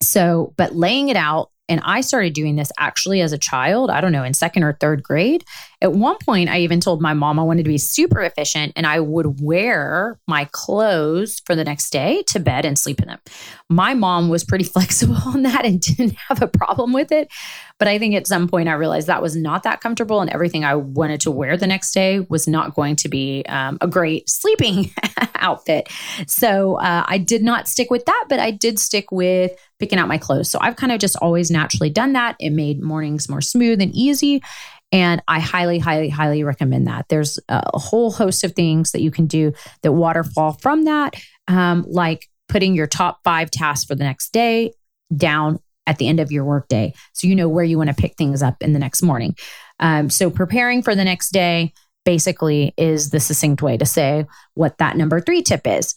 so, 0.00 0.54
but 0.56 0.74
laying 0.74 1.08
it 1.08 1.16
out, 1.16 1.50
and 1.68 1.80
I 1.84 2.00
started 2.00 2.32
doing 2.32 2.56
this 2.56 2.72
actually 2.78 3.20
as 3.20 3.32
a 3.32 3.38
child, 3.38 3.90
I 3.90 4.00
don't 4.00 4.12
know, 4.12 4.24
in 4.24 4.32
second 4.32 4.62
or 4.62 4.72
third 4.72 5.02
grade. 5.02 5.44
At 5.80 5.92
one 5.92 6.16
point, 6.18 6.48
I 6.48 6.60
even 6.60 6.80
told 6.80 7.00
my 7.00 7.14
mom 7.14 7.38
I 7.38 7.44
wanted 7.44 7.64
to 7.64 7.68
be 7.68 7.78
super 7.78 8.20
efficient 8.20 8.72
and 8.74 8.86
I 8.86 8.98
would 8.98 9.40
wear 9.40 10.18
my 10.26 10.48
clothes 10.50 11.40
for 11.46 11.54
the 11.54 11.64
next 11.64 11.90
day 11.90 12.24
to 12.28 12.40
bed 12.40 12.64
and 12.64 12.76
sleep 12.76 13.00
in 13.00 13.06
them. 13.06 13.20
My 13.68 13.94
mom 13.94 14.28
was 14.28 14.42
pretty 14.42 14.64
flexible 14.78 15.16
on 15.26 15.42
that 15.42 15.64
and 15.64 15.80
didn't 15.80 16.16
have 16.28 16.42
a 16.42 16.48
problem 16.48 16.92
with 16.92 17.12
it. 17.12 17.30
But 17.78 17.86
I 17.86 17.98
think 17.98 18.16
at 18.16 18.26
some 18.26 18.48
point 18.48 18.68
I 18.68 18.72
realized 18.72 19.06
that 19.06 19.22
was 19.22 19.36
not 19.36 19.62
that 19.62 19.80
comfortable 19.80 20.20
and 20.20 20.30
everything 20.30 20.64
I 20.64 20.74
wanted 20.74 21.20
to 21.22 21.30
wear 21.30 21.56
the 21.56 21.66
next 21.66 21.92
day 21.92 22.26
was 22.28 22.48
not 22.48 22.74
going 22.74 22.96
to 22.96 23.08
be 23.08 23.44
um, 23.48 23.78
a 23.80 23.86
great 23.86 24.28
sleeping 24.28 24.90
outfit. 25.36 25.88
So 26.26 26.74
uh, 26.76 27.04
I 27.06 27.18
did 27.18 27.44
not 27.44 27.68
stick 27.68 27.88
with 27.88 28.04
that, 28.06 28.24
but 28.28 28.40
I 28.40 28.50
did 28.50 28.80
stick 28.80 29.12
with 29.12 29.52
picking 29.78 30.00
out 30.00 30.08
my 30.08 30.18
clothes. 30.18 30.50
So 30.50 30.58
I've 30.60 30.74
kind 30.74 30.90
of 30.90 30.98
just 30.98 31.16
always 31.16 31.52
naturally 31.52 31.90
done 31.90 32.14
that. 32.14 32.34
It 32.40 32.50
made 32.50 32.82
mornings 32.82 33.28
more 33.28 33.40
smooth 33.40 33.80
and 33.80 33.94
easy. 33.94 34.42
And 34.90 35.22
I 35.28 35.40
highly, 35.40 35.78
highly, 35.78 36.08
highly 36.08 36.44
recommend 36.44 36.86
that. 36.86 37.06
There's 37.08 37.38
a 37.48 37.78
whole 37.78 38.10
host 38.10 38.42
of 38.44 38.52
things 38.52 38.92
that 38.92 39.02
you 39.02 39.10
can 39.10 39.26
do 39.26 39.52
that 39.82 39.92
waterfall 39.92 40.54
from 40.54 40.84
that, 40.84 41.14
um, 41.46 41.84
like 41.88 42.28
putting 42.48 42.74
your 42.74 42.86
top 42.86 43.20
five 43.22 43.50
tasks 43.50 43.84
for 43.84 43.94
the 43.94 44.04
next 44.04 44.32
day 44.32 44.72
down 45.14 45.58
at 45.86 45.98
the 45.98 46.08
end 46.08 46.20
of 46.20 46.32
your 46.32 46.44
workday. 46.44 46.94
So 47.12 47.26
you 47.26 47.34
know 47.34 47.48
where 47.48 47.64
you 47.64 47.78
want 47.78 47.88
to 47.88 47.94
pick 47.94 48.16
things 48.16 48.42
up 48.42 48.56
in 48.62 48.72
the 48.72 48.78
next 48.78 49.02
morning. 49.02 49.36
Um, 49.80 50.10
so 50.10 50.30
preparing 50.30 50.82
for 50.82 50.94
the 50.94 51.04
next 51.04 51.30
day 51.30 51.72
basically 52.04 52.72
is 52.76 53.10
the 53.10 53.20
succinct 53.20 53.62
way 53.62 53.76
to 53.76 53.84
say 53.84 54.26
what 54.54 54.78
that 54.78 54.96
number 54.96 55.20
three 55.20 55.42
tip 55.42 55.66
is. 55.66 55.94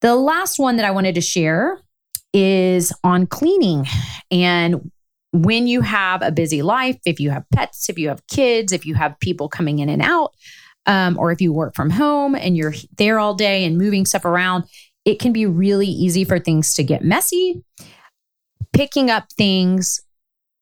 The 0.00 0.16
last 0.16 0.58
one 0.58 0.76
that 0.76 0.84
I 0.84 0.90
wanted 0.90 1.14
to 1.16 1.20
share 1.20 1.80
is 2.32 2.92
on 3.04 3.26
cleaning 3.26 3.86
and 4.30 4.90
when 5.32 5.66
you 5.66 5.82
have 5.82 6.22
a 6.22 6.32
busy 6.32 6.62
life, 6.62 6.98
if 7.04 7.20
you 7.20 7.30
have 7.30 7.44
pets, 7.54 7.88
if 7.88 7.98
you 7.98 8.08
have 8.08 8.26
kids, 8.28 8.72
if 8.72 8.86
you 8.86 8.94
have 8.94 9.18
people 9.20 9.48
coming 9.48 9.78
in 9.78 9.88
and 9.88 10.02
out, 10.02 10.34
um, 10.86 11.18
or 11.18 11.30
if 11.30 11.40
you 11.40 11.52
work 11.52 11.74
from 11.74 11.90
home 11.90 12.34
and 12.34 12.56
you're 12.56 12.74
there 12.96 13.18
all 13.18 13.34
day 13.34 13.64
and 13.64 13.76
moving 13.76 14.06
stuff 14.06 14.24
around, 14.24 14.64
it 15.04 15.18
can 15.20 15.32
be 15.32 15.46
really 15.46 15.86
easy 15.86 16.24
for 16.24 16.38
things 16.38 16.74
to 16.74 16.82
get 16.82 17.04
messy. 17.04 17.62
Picking 18.72 19.10
up 19.10 19.30
things, 19.32 20.00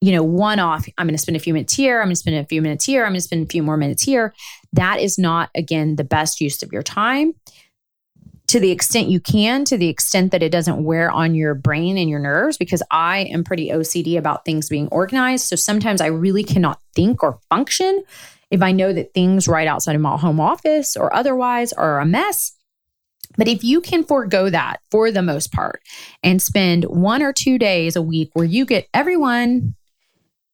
you 0.00 0.12
know, 0.12 0.23
one 0.23 0.58
off, 0.58 0.87
I'm 0.99 1.06
going 1.06 1.14
to 1.14 1.23
spend 1.23 1.37
a 1.37 1.40
few 1.40 1.54
minutes 1.54 1.75
here, 1.75 2.00
I'm 2.00 2.06
going 2.06 2.14
to 2.14 2.16
spend 2.16 2.37
a 2.37 2.44
few 2.44 2.61
minutes 2.61 2.85
here, 2.85 3.04
I'm 3.04 3.12
going 3.12 3.20
to 3.20 3.25
spend 3.25 3.46
a 3.46 3.50
few 3.50 3.62
more 3.62 3.76
minutes 3.76 4.02
here. 4.02 4.35
That 4.73 5.00
is 5.00 5.16
not, 5.16 5.50
again, 5.54 5.96
the 5.96 6.04
best 6.04 6.40
use 6.40 6.62
of 6.62 6.73
your 6.73 6.82
time 6.82 7.35
to 8.49 8.61
the 8.61 8.71
extent 8.71 9.09
you 9.09 9.21
can, 9.21 9.65
to 9.65 9.76
the 9.76 9.88
extent 9.88 10.33
that 10.33 10.43
it 10.43 10.50
doesn't 10.50 10.85
wear 10.85 11.11
on 11.11 11.35
your 11.35 11.55
brain 11.55 11.99
and 11.99 12.09
your 12.09 12.21
nerves, 12.21 12.57
because 12.57 12.83
I 12.91 13.21
am 13.31 13.45
pretty 13.45 13.71
OCD 13.71 14.17
about 14.17 14.45
things 14.45 14.69
being 14.69 14.88
organized. 14.88 15.47
So 15.47 15.57
sometimes 15.57 16.00
I 16.00 16.07
really 16.07 16.45
cannot 16.45 16.81
think 16.95 17.23
or 17.23 17.38
function 17.50 18.05
if 18.50 18.62
I 18.62 18.73
know 18.73 18.93
that 18.93 19.12
things 19.15 19.49
right 19.49 19.67
outside 19.67 19.97
of 19.97 20.03
my 20.03 20.17
home 20.17 20.41
office 20.41 20.97
or 20.97 21.12
otherwise 21.15 21.73
are 21.73 21.99
a 21.99 22.07
mess. 22.07 22.53
But 23.37 23.49
if 23.49 23.65
you 23.65 23.81
can 23.81 24.05
forego 24.05 24.49
that 24.49 24.81
for 24.91 25.11
the 25.11 25.23
most 25.23 25.53
part 25.53 25.83
and 26.23 26.41
spend 26.41 26.85
one 26.85 27.23
or 27.23 27.33
two 27.33 27.59
days 27.59 27.97
a 27.97 28.03
week 28.03 28.31
where 28.35 28.47
you 28.47 28.65
get 28.65 28.88
everyone 28.95 29.75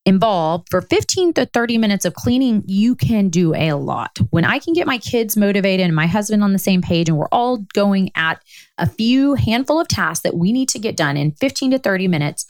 involved 0.05 0.69
for 0.71 0.81
15 0.81 1.35
to 1.35 1.47
30 1.47 1.79
minutes 1.79 2.05
of 2.05 2.15
cleaning, 2.15 2.63
you 2.67 2.97
can 2.97 3.29
do 3.29 3.55
a 3.55 3.73
lot. 3.75 4.19
When 4.31 4.45
I 4.45 4.59
can 4.59 4.73
get 4.73 4.87
my 4.87 4.99
kids 4.99 5.37
motivated 5.37 5.87
and 5.87 5.95
my 5.95 6.07
husband 6.07 6.43
on 6.43 6.53
the 6.53 6.59
same 6.59 6.83
page, 6.83 7.09
and 7.09 7.17
we're 7.17 7.29
all 7.31 7.59
going 7.75 8.11
at 8.17 8.43
a 8.79 8.89
few 8.89 9.35
handful 9.35 9.81
of 9.81 9.89
tasks 9.89 10.23
that 10.23 10.37
we 10.37 10.53
need 10.53 10.69
to 10.71 10.79
get 10.79 10.97
done 10.97 11.17
in 11.17 11.33
15 11.33 11.73
to 11.73 11.79
30 11.79 12.09
minutes, 12.09 12.47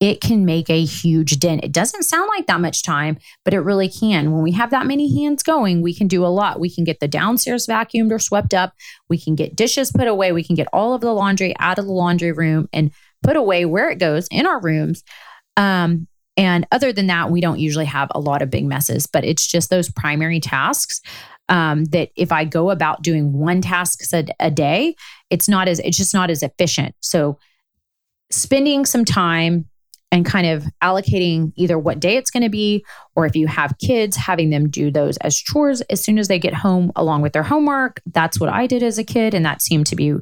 it 0.00 0.20
can 0.20 0.44
make 0.44 0.68
a 0.68 0.84
huge 0.84 1.38
dent. 1.38 1.62
It 1.62 1.72
doesn't 1.72 2.02
sound 2.02 2.28
like 2.28 2.46
that 2.46 2.60
much 2.60 2.82
time, 2.82 3.16
but 3.44 3.54
it 3.54 3.60
really 3.60 3.88
can. 3.88 4.32
When 4.32 4.42
we 4.42 4.52
have 4.52 4.70
that 4.70 4.86
many 4.86 5.22
hands 5.22 5.42
going, 5.42 5.82
we 5.82 5.94
can 5.94 6.08
do 6.08 6.24
a 6.24 6.28
lot. 6.28 6.58
We 6.58 6.74
can 6.74 6.84
get 6.84 7.00
the 7.00 7.08
downstairs 7.08 7.66
vacuumed 7.66 8.10
or 8.10 8.18
swept 8.18 8.54
up. 8.54 8.74
We 9.08 9.18
can 9.18 9.34
get 9.34 9.56
dishes 9.56 9.92
put 9.92 10.08
away. 10.08 10.32
We 10.32 10.44
can 10.44 10.56
get 10.56 10.68
all 10.72 10.94
of 10.94 11.00
the 11.00 11.12
laundry 11.12 11.54
out 11.58 11.78
of 11.78 11.86
the 11.86 11.92
laundry 11.92 12.32
room 12.32 12.68
and 12.72 12.90
put 13.22 13.36
away 13.36 13.64
where 13.64 13.88
it 13.88 13.98
goes 13.98 14.26
in 14.30 14.46
our 14.46 14.60
rooms. 14.60 15.04
Um, 15.56 16.08
and 16.36 16.66
other 16.72 16.92
than 16.92 17.06
that, 17.06 17.30
we 17.30 17.40
don't 17.40 17.60
usually 17.60 17.84
have 17.84 18.08
a 18.14 18.20
lot 18.20 18.42
of 18.42 18.50
big 18.50 18.64
messes, 18.64 19.06
but 19.06 19.24
it's 19.24 19.46
just 19.46 19.70
those 19.70 19.90
primary 19.90 20.40
tasks 20.40 21.00
um, 21.48 21.84
that 21.86 22.10
if 22.16 22.32
I 22.32 22.44
go 22.44 22.70
about 22.70 23.02
doing 23.02 23.32
one 23.32 23.60
task 23.60 24.00
a, 24.12 24.24
a 24.40 24.50
day, 24.50 24.96
it's 25.30 25.48
not 25.48 25.68
as 25.68 25.78
it's 25.80 25.96
just 25.96 26.14
not 26.14 26.30
as 26.30 26.42
efficient. 26.42 26.94
So 27.00 27.38
spending 28.30 28.84
some 28.84 29.04
time 29.04 29.66
and 30.10 30.24
kind 30.24 30.46
of 30.46 30.64
allocating 30.82 31.52
either 31.56 31.76
what 31.76 31.98
day 31.98 32.16
it's 32.16 32.30
going 32.30 32.44
to 32.44 32.48
be, 32.48 32.84
or 33.16 33.26
if 33.26 33.34
you 33.34 33.48
have 33.48 33.76
kids, 33.78 34.16
having 34.16 34.50
them 34.50 34.68
do 34.68 34.90
those 34.90 35.16
as 35.18 35.36
chores 35.36 35.80
as 35.82 36.02
soon 36.02 36.18
as 36.18 36.28
they 36.28 36.38
get 36.38 36.54
home 36.54 36.92
along 36.94 37.22
with 37.22 37.32
their 37.32 37.42
homework. 37.42 38.00
That's 38.06 38.38
what 38.38 38.48
I 38.48 38.68
did 38.68 38.82
as 38.82 38.96
a 38.96 39.04
kid. 39.04 39.34
And 39.34 39.44
that 39.44 39.60
seemed 39.60 39.86
to 39.88 39.96
be 39.96 40.14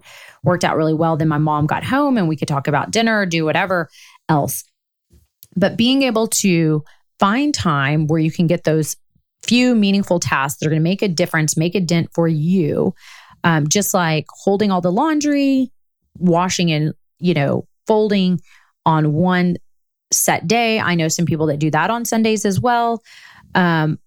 worked 0.43 0.65
out 0.65 0.77
really 0.77 0.95
well. 0.95 1.17
Then 1.19 1.29
my 1.29 1.39
mom 1.39 1.67
got 1.67 1.85
home 1.85 2.17
and 2.17 2.27
we 2.27 2.37
could 2.37 2.49
talk 2.49 2.69
about 2.69 2.91
dinner, 2.91 3.27
do 3.27 3.45
whatever 3.45 3.91
else. 4.31 4.65
But 5.57 5.77
being 5.77 6.03
able 6.03 6.29
to 6.29 6.85
find 7.19 7.55
time 7.55 8.07
where 8.07 8.21
you 8.21 8.33
can 8.33 8.47
get 8.47 8.65
those 8.65 8.97
few 9.43 9.75
meaningful 9.75 10.21
tasks 10.21 10.61
that 10.61 10.67
are 10.67 10.71
going 10.71 10.81
to 10.81 10.85
make 10.85 11.03
a 11.03 11.09
difference, 11.09 11.57
make 11.57 11.75
a 11.75 11.81
dent 11.81 12.09
for 12.15 12.29
you, 12.29 12.95
um, 13.45 13.69
just 13.69 13.93
like 13.93 14.27
holding 14.31 14.71
all 14.71 14.81
the 14.81 14.93
laundry, 14.93 15.71
washing 16.19 16.71
and, 16.71 16.95
you 17.19 17.35
know, 17.35 17.67
folding 17.87 18.41
on 18.87 19.13
one 19.13 19.57
set 20.13 20.47
day. 20.47 20.79
I 20.79 20.95
know 20.95 21.09
some 21.09 21.27
people 21.27 21.47
that 21.47 21.59
do 21.59 21.71
that 21.71 21.91
on 21.91 22.05
Sundays 22.05 22.45
as 22.45 22.61
well. 22.61 23.03
Um, 23.55 23.99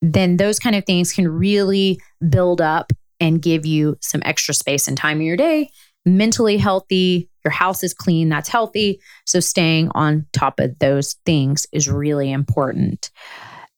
then 0.00 0.36
those 0.36 0.58
kind 0.58 0.74
of 0.74 0.84
things 0.84 1.12
can 1.12 1.28
really 1.28 2.00
build 2.28 2.60
up 2.60 2.92
and 3.20 3.40
give 3.40 3.64
you 3.64 3.96
some 4.00 4.22
extra 4.24 4.54
space 4.54 4.88
and 4.88 4.96
time 4.96 5.20
in 5.20 5.26
your 5.26 5.36
day. 5.36 5.70
Mentally 6.04 6.56
healthy, 6.56 7.28
your 7.44 7.52
house 7.52 7.82
is 7.82 7.94
clean, 7.94 8.28
that's 8.28 8.48
healthy. 8.48 9.00
So, 9.26 9.40
staying 9.40 9.90
on 9.94 10.26
top 10.32 10.60
of 10.60 10.78
those 10.78 11.14
things 11.26 11.66
is 11.72 11.88
really 11.88 12.30
important. 12.30 13.10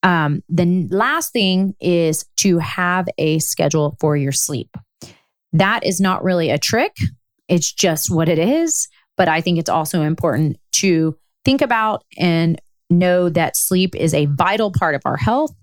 Um, 0.03 0.43
the 0.49 0.87
last 0.91 1.33
thing 1.33 1.75
is 1.81 2.27
to 2.37 2.59
have 2.59 3.09
a 3.17 3.39
schedule 3.39 3.97
for 4.01 4.17
your 4.17 4.33
sleep. 4.33 4.77
That 5.53 5.85
is 5.85 6.01
not 6.01 6.23
really 6.25 6.51
a 6.51 6.59
trick, 6.59 6.95
it's 7.49 7.73
just 7.73 8.11
what 8.11 8.29
it 8.29 8.39
is. 8.39 8.89
But 9.17 9.29
I 9.29 9.41
think 9.41 9.59
it's 9.59 9.71
also 9.71 10.03
important 10.03 10.59
to 10.73 11.17
think 11.45 11.63
about 11.63 12.05
and 12.19 12.61
know 12.91 13.29
that 13.29 13.57
sleep 13.57 13.95
is 13.95 14.13
a 14.13 14.27
vital 14.27 14.73
part 14.73 14.95
of 14.95 15.03
our 15.05 15.17
health 15.17 15.55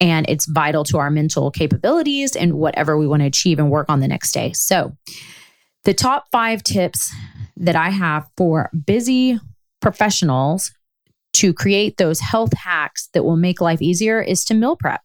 and 0.00 0.26
it's 0.28 0.46
vital 0.46 0.84
to 0.84 0.98
our 0.98 1.10
mental 1.10 1.50
capabilities 1.50 2.36
and 2.36 2.54
whatever 2.54 2.96
we 2.96 3.06
want 3.06 3.22
to 3.22 3.26
achieve 3.26 3.58
and 3.58 3.70
work 3.70 3.86
on 3.88 4.00
the 4.00 4.08
next 4.08 4.32
day. 4.32 4.52
So, 4.52 4.96
the 5.84 5.94
top 5.94 6.26
five 6.30 6.62
tips 6.62 7.14
that 7.58 7.76
I 7.76 7.90
have 7.90 8.28
for 8.36 8.70
busy 8.86 9.38
professionals 9.80 10.72
to 11.34 11.52
create 11.52 11.96
those 11.96 12.20
health 12.20 12.52
hacks 12.52 13.08
that 13.14 13.24
will 13.24 13.36
make 13.36 13.60
life 13.60 13.82
easier 13.82 14.20
is 14.20 14.44
to 14.46 14.54
meal 14.54 14.76
prep. 14.76 15.02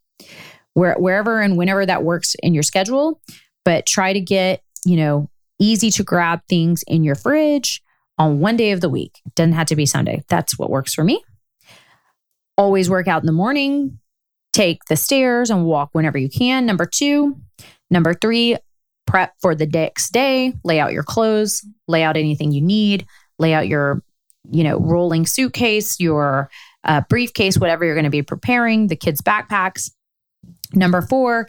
Where, 0.74 0.96
wherever 0.96 1.40
and 1.40 1.58
whenever 1.58 1.86
that 1.86 2.04
works 2.04 2.36
in 2.42 2.56
your 2.56 2.64
schedule, 2.64 3.22
but 3.64 3.86
try 3.86 4.14
to 4.14 4.20
get, 4.20 4.62
you 4.86 4.96
know, 4.96 5.30
easy 5.60 5.92
to 5.92 6.04
grab 6.04 6.42
things 6.50 6.84
in 6.88 7.04
your 7.04 7.14
fridge 7.14 7.82
on 8.18 8.40
one 8.40 8.58
day 8.58 8.72
of 8.72 8.82
the 8.82 8.90
week. 8.90 9.22
Doesn't 9.36 9.54
have 9.54 9.68
to 9.68 9.76
be 9.76 9.86
Sunday. 9.86 10.24
That's 10.30 10.58
what 10.58 10.72
works 10.72 10.94
for 10.94 11.04
me. 11.04 11.24
Always 12.58 12.90
work 12.90 13.08
out 13.08 13.22
in 13.22 13.28
the 13.28 13.32
morning. 13.32 14.00
Take 14.52 14.86
the 14.86 14.96
stairs 14.96 15.50
and 15.50 15.66
walk 15.66 15.90
whenever 15.94 16.18
you 16.18 16.30
can. 16.30 16.66
Number 16.66 16.86
two. 16.86 17.38
Number 17.92 18.14
three, 18.16 18.58
prep 19.06 19.34
for 19.42 19.56
the 19.56 19.68
next 19.68 20.12
day. 20.12 20.54
Lay 20.64 20.80
out 20.80 20.94
your 20.94 21.04
clothes, 21.04 21.66
lay 21.88 22.04
out 22.04 22.18
anything 22.18 22.52
you 22.52 22.62
need, 22.62 23.06
lay 23.40 23.54
out 23.54 23.68
your, 23.68 24.02
you 24.52 24.64
know, 24.64 24.80
rolling 24.80 25.26
suitcase, 25.26 26.00
your 26.00 26.50
uh, 26.84 27.02
briefcase, 27.10 27.58
whatever 27.58 27.86
you're 27.86 27.96
going 27.96 28.04
to 28.04 28.10
be 28.10 28.24
preparing, 28.24 28.88
the 28.88 28.96
kids' 28.96 29.22
backpacks. 29.22 29.92
Number 30.74 31.02
four, 31.02 31.48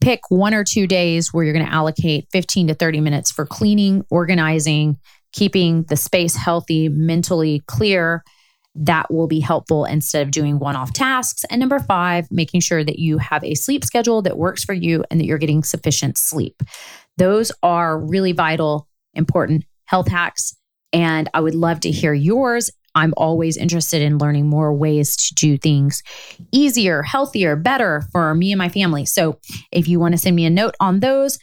pick 0.00 0.20
one 0.28 0.54
or 0.54 0.64
two 0.64 0.86
days 0.86 1.32
where 1.32 1.44
you're 1.44 1.54
going 1.54 1.66
to 1.66 1.72
allocate 1.72 2.28
15 2.30 2.68
to 2.68 2.74
30 2.74 3.00
minutes 3.00 3.30
for 3.32 3.46
cleaning, 3.46 4.04
organizing, 4.10 4.98
keeping 5.32 5.84
the 5.84 5.96
space 5.96 6.36
healthy, 6.36 6.88
mentally 6.88 7.62
clear. 7.66 8.22
That 8.74 9.12
will 9.12 9.28
be 9.28 9.40
helpful 9.40 9.84
instead 9.84 10.22
of 10.22 10.32
doing 10.32 10.58
one 10.58 10.74
off 10.76 10.92
tasks. 10.92 11.44
And 11.50 11.60
number 11.60 11.78
five, 11.78 12.26
making 12.30 12.60
sure 12.60 12.82
that 12.82 12.98
you 12.98 13.18
have 13.18 13.44
a 13.44 13.54
sleep 13.54 13.84
schedule 13.84 14.22
that 14.22 14.36
works 14.36 14.64
for 14.64 14.72
you 14.72 15.04
and 15.10 15.20
that 15.20 15.26
you're 15.26 15.38
getting 15.38 15.62
sufficient 15.62 16.18
sleep. 16.18 16.62
Those 17.16 17.52
are 17.62 17.98
really 17.98 18.32
vital, 18.32 18.88
important 19.14 19.64
health 19.84 20.08
hacks. 20.08 20.56
And 20.92 21.28
I 21.34 21.40
would 21.40 21.54
love 21.54 21.80
to 21.80 21.90
hear 21.90 22.14
yours. 22.14 22.70
I'm 22.96 23.14
always 23.16 23.56
interested 23.56 24.02
in 24.02 24.18
learning 24.18 24.48
more 24.48 24.72
ways 24.72 25.16
to 25.16 25.34
do 25.34 25.58
things 25.58 26.02
easier, 26.52 27.02
healthier, 27.02 27.56
better 27.56 28.02
for 28.12 28.34
me 28.34 28.52
and 28.52 28.58
my 28.58 28.68
family. 28.68 29.04
So 29.04 29.38
if 29.72 29.88
you 29.88 29.98
want 29.98 30.12
to 30.12 30.18
send 30.18 30.36
me 30.36 30.46
a 30.46 30.50
note 30.50 30.74
on 30.80 31.00
those, 31.00 31.38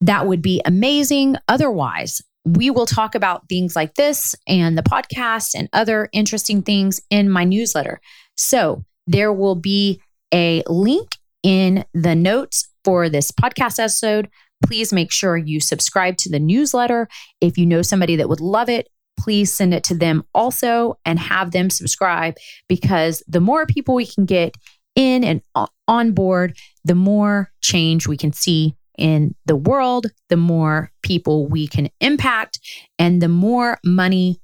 that 0.00 0.26
would 0.26 0.42
be 0.42 0.60
amazing. 0.64 1.36
Otherwise, 1.46 2.20
we 2.56 2.70
will 2.70 2.86
talk 2.86 3.14
about 3.14 3.48
things 3.48 3.76
like 3.76 3.94
this 3.94 4.34
and 4.46 4.78
the 4.78 4.82
podcast 4.82 5.54
and 5.54 5.68
other 5.72 6.08
interesting 6.12 6.62
things 6.62 7.00
in 7.10 7.28
my 7.28 7.44
newsletter. 7.44 8.00
So 8.36 8.84
there 9.06 9.32
will 9.32 9.54
be 9.54 10.00
a 10.32 10.62
link 10.68 11.08
in 11.42 11.84
the 11.94 12.14
notes 12.14 12.68
for 12.84 13.08
this 13.08 13.30
podcast 13.32 13.78
episode. 13.78 14.28
Please 14.64 14.92
make 14.92 15.12
sure 15.12 15.36
you 15.36 15.60
subscribe 15.60 16.16
to 16.18 16.30
the 16.30 16.40
newsletter. 16.40 17.08
If 17.40 17.58
you 17.58 17.66
know 17.66 17.82
somebody 17.82 18.16
that 18.16 18.28
would 18.28 18.40
love 18.40 18.68
it, 18.68 18.88
please 19.18 19.52
send 19.52 19.74
it 19.74 19.84
to 19.84 19.94
them 19.94 20.24
also 20.34 20.98
and 21.04 21.18
have 21.18 21.50
them 21.50 21.70
subscribe 21.70 22.34
because 22.68 23.22
the 23.26 23.40
more 23.40 23.66
people 23.66 23.94
we 23.94 24.06
can 24.06 24.24
get 24.24 24.54
in 24.94 25.24
and 25.24 25.42
on 25.86 26.12
board, 26.12 26.56
the 26.84 26.94
more 26.94 27.50
change 27.60 28.06
we 28.06 28.16
can 28.16 28.32
see 28.32 28.74
in 28.98 29.34
the 29.46 29.56
world, 29.56 30.06
the 30.28 30.36
more 30.36 30.90
people 31.02 31.46
we 31.46 31.66
can 31.66 31.88
impact, 32.00 32.60
and 32.98 33.22
the 33.22 33.28
more 33.28 33.78
money 33.84 34.40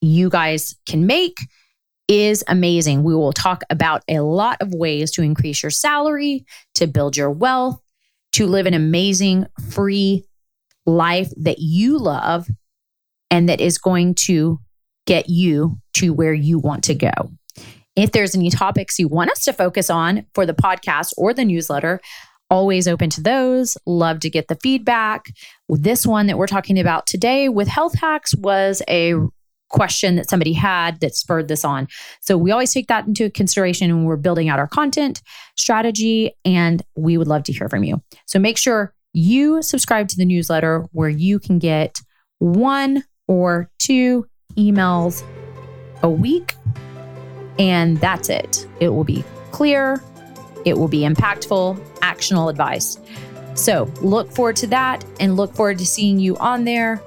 you 0.00 0.28
guys 0.28 0.76
can 0.86 1.06
make 1.06 1.36
is 2.08 2.44
amazing. 2.48 3.02
We 3.02 3.14
will 3.14 3.32
talk 3.32 3.62
about 3.70 4.02
a 4.08 4.20
lot 4.20 4.60
of 4.60 4.74
ways 4.74 5.10
to 5.12 5.22
increase 5.22 5.62
your 5.62 5.70
salary, 5.70 6.44
to 6.74 6.86
build 6.86 7.16
your 7.16 7.30
wealth, 7.30 7.80
to 8.32 8.46
live 8.46 8.66
an 8.66 8.74
amazing, 8.74 9.46
free 9.70 10.24
life 10.84 11.30
that 11.36 11.58
you 11.58 11.98
love 11.98 12.48
and 13.30 13.48
that 13.48 13.60
is 13.60 13.78
going 13.78 14.14
to 14.14 14.60
get 15.06 15.28
you 15.28 15.78
to 15.94 16.12
where 16.12 16.34
you 16.34 16.58
want 16.58 16.84
to 16.84 16.94
go. 16.94 17.12
If 17.94 18.12
there's 18.12 18.34
any 18.34 18.50
topics 18.50 18.98
you 18.98 19.08
want 19.08 19.30
us 19.30 19.44
to 19.44 19.52
focus 19.52 19.90
on 19.90 20.26
for 20.34 20.46
the 20.46 20.54
podcast 20.54 21.12
or 21.16 21.34
the 21.34 21.44
newsletter, 21.44 22.00
always 22.52 22.86
open 22.86 23.08
to 23.08 23.22
those. 23.22 23.78
Love 23.86 24.20
to 24.20 24.30
get 24.30 24.48
the 24.48 24.56
feedback. 24.56 25.32
This 25.70 26.06
one 26.06 26.26
that 26.26 26.36
we're 26.36 26.46
talking 26.46 26.78
about 26.78 27.06
today 27.06 27.48
with 27.48 27.66
health 27.66 27.98
hacks 27.98 28.34
was 28.34 28.82
a 28.88 29.14
question 29.70 30.16
that 30.16 30.28
somebody 30.28 30.52
had 30.52 31.00
that 31.00 31.14
spurred 31.14 31.48
this 31.48 31.64
on. 31.64 31.88
So 32.20 32.36
we 32.36 32.50
always 32.50 32.74
take 32.74 32.88
that 32.88 33.06
into 33.06 33.30
consideration 33.30 33.90
when 33.90 34.04
we're 34.04 34.18
building 34.18 34.50
out 34.50 34.58
our 34.58 34.68
content 34.68 35.22
strategy, 35.56 36.36
and 36.44 36.82
we 36.94 37.16
would 37.16 37.26
love 37.26 37.44
to 37.44 37.54
hear 37.54 37.70
from 37.70 37.84
you. 37.84 38.02
So 38.26 38.38
make 38.38 38.58
sure 38.58 38.92
you 39.14 39.62
subscribe 39.62 40.08
to 40.08 40.16
the 40.16 40.26
newsletter 40.26 40.84
where 40.92 41.08
you 41.08 41.38
can 41.38 41.58
get 41.58 42.00
one 42.38 43.02
or 43.28 43.70
two 43.78 44.26
emails 44.58 45.24
a 46.02 46.10
week. 46.10 46.54
And 47.58 47.98
that's 47.98 48.28
it. 48.28 48.68
It 48.78 48.90
will 48.90 49.04
be 49.04 49.24
clear, 49.52 50.02
it 50.64 50.76
will 50.76 50.88
be 50.88 51.00
impactful, 51.00 51.78
actionable 52.02 52.48
advice. 52.48 52.98
So 53.54 53.92
look 54.00 54.30
forward 54.30 54.56
to 54.56 54.66
that 54.68 55.04
and 55.20 55.36
look 55.36 55.54
forward 55.54 55.78
to 55.78 55.86
seeing 55.86 56.18
you 56.18 56.36
on 56.38 56.64
there. 56.64 57.02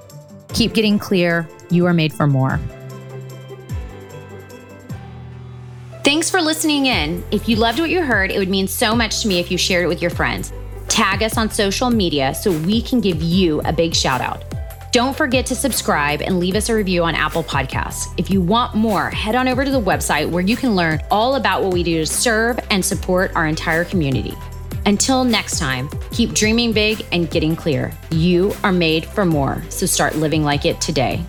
Keep 0.54 0.74
getting 0.74 0.98
clear. 0.98 1.48
You 1.70 1.86
are 1.86 1.94
made 1.94 2.12
for 2.12 2.26
more. 2.26 2.60
Thanks 6.04 6.30
for 6.30 6.40
listening 6.40 6.86
in. 6.86 7.24
If 7.32 7.48
you 7.48 7.56
loved 7.56 7.80
what 7.80 7.90
you 7.90 8.00
heard, 8.00 8.30
it 8.30 8.38
would 8.38 8.48
mean 8.48 8.68
so 8.68 8.94
much 8.94 9.22
to 9.22 9.28
me 9.28 9.40
if 9.40 9.50
you 9.50 9.58
shared 9.58 9.84
it 9.84 9.88
with 9.88 10.00
your 10.00 10.12
friends. 10.12 10.52
Tag 10.86 11.22
us 11.24 11.36
on 11.36 11.50
social 11.50 11.90
media 11.90 12.32
so 12.32 12.52
we 12.60 12.80
can 12.80 13.00
give 13.00 13.20
you 13.20 13.60
a 13.62 13.72
big 13.72 13.92
shout 13.92 14.20
out. 14.20 14.44
Don't 14.96 15.14
forget 15.14 15.44
to 15.44 15.54
subscribe 15.54 16.22
and 16.22 16.40
leave 16.40 16.54
us 16.54 16.70
a 16.70 16.74
review 16.74 17.04
on 17.04 17.14
Apple 17.14 17.44
Podcasts. 17.44 18.14
If 18.16 18.30
you 18.30 18.40
want 18.40 18.74
more, 18.74 19.10
head 19.10 19.34
on 19.34 19.46
over 19.46 19.62
to 19.62 19.70
the 19.70 19.78
website 19.78 20.30
where 20.30 20.42
you 20.42 20.56
can 20.56 20.74
learn 20.74 21.02
all 21.10 21.34
about 21.34 21.62
what 21.62 21.74
we 21.74 21.82
do 21.82 21.98
to 21.98 22.06
serve 22.06 22.58
and 22.70 22.82
support 22.82 23.30
our 23.36 23.46
entire 23.46 23.84
community. 23.84 24.32
Until 24.86 25.22
next 25.22 25.58
time, 25.58 25.90
keep 26.12 26.32
dreaming 26.32 26.72
big 26.72 27.04
and 27.12 27.30
getting 27.30 27.54
clear. 27.54 27.92
You 28.10 28.54
are 28.64 28.72
made 28.72 29.04
for 29.04 29.26
more, 29.26 29.62
so 29.68 29.84
start 29.84 30.16
living 30.16 30.42
like 30.42 30.64
it 30.64 30.80
today. 30.80 31.22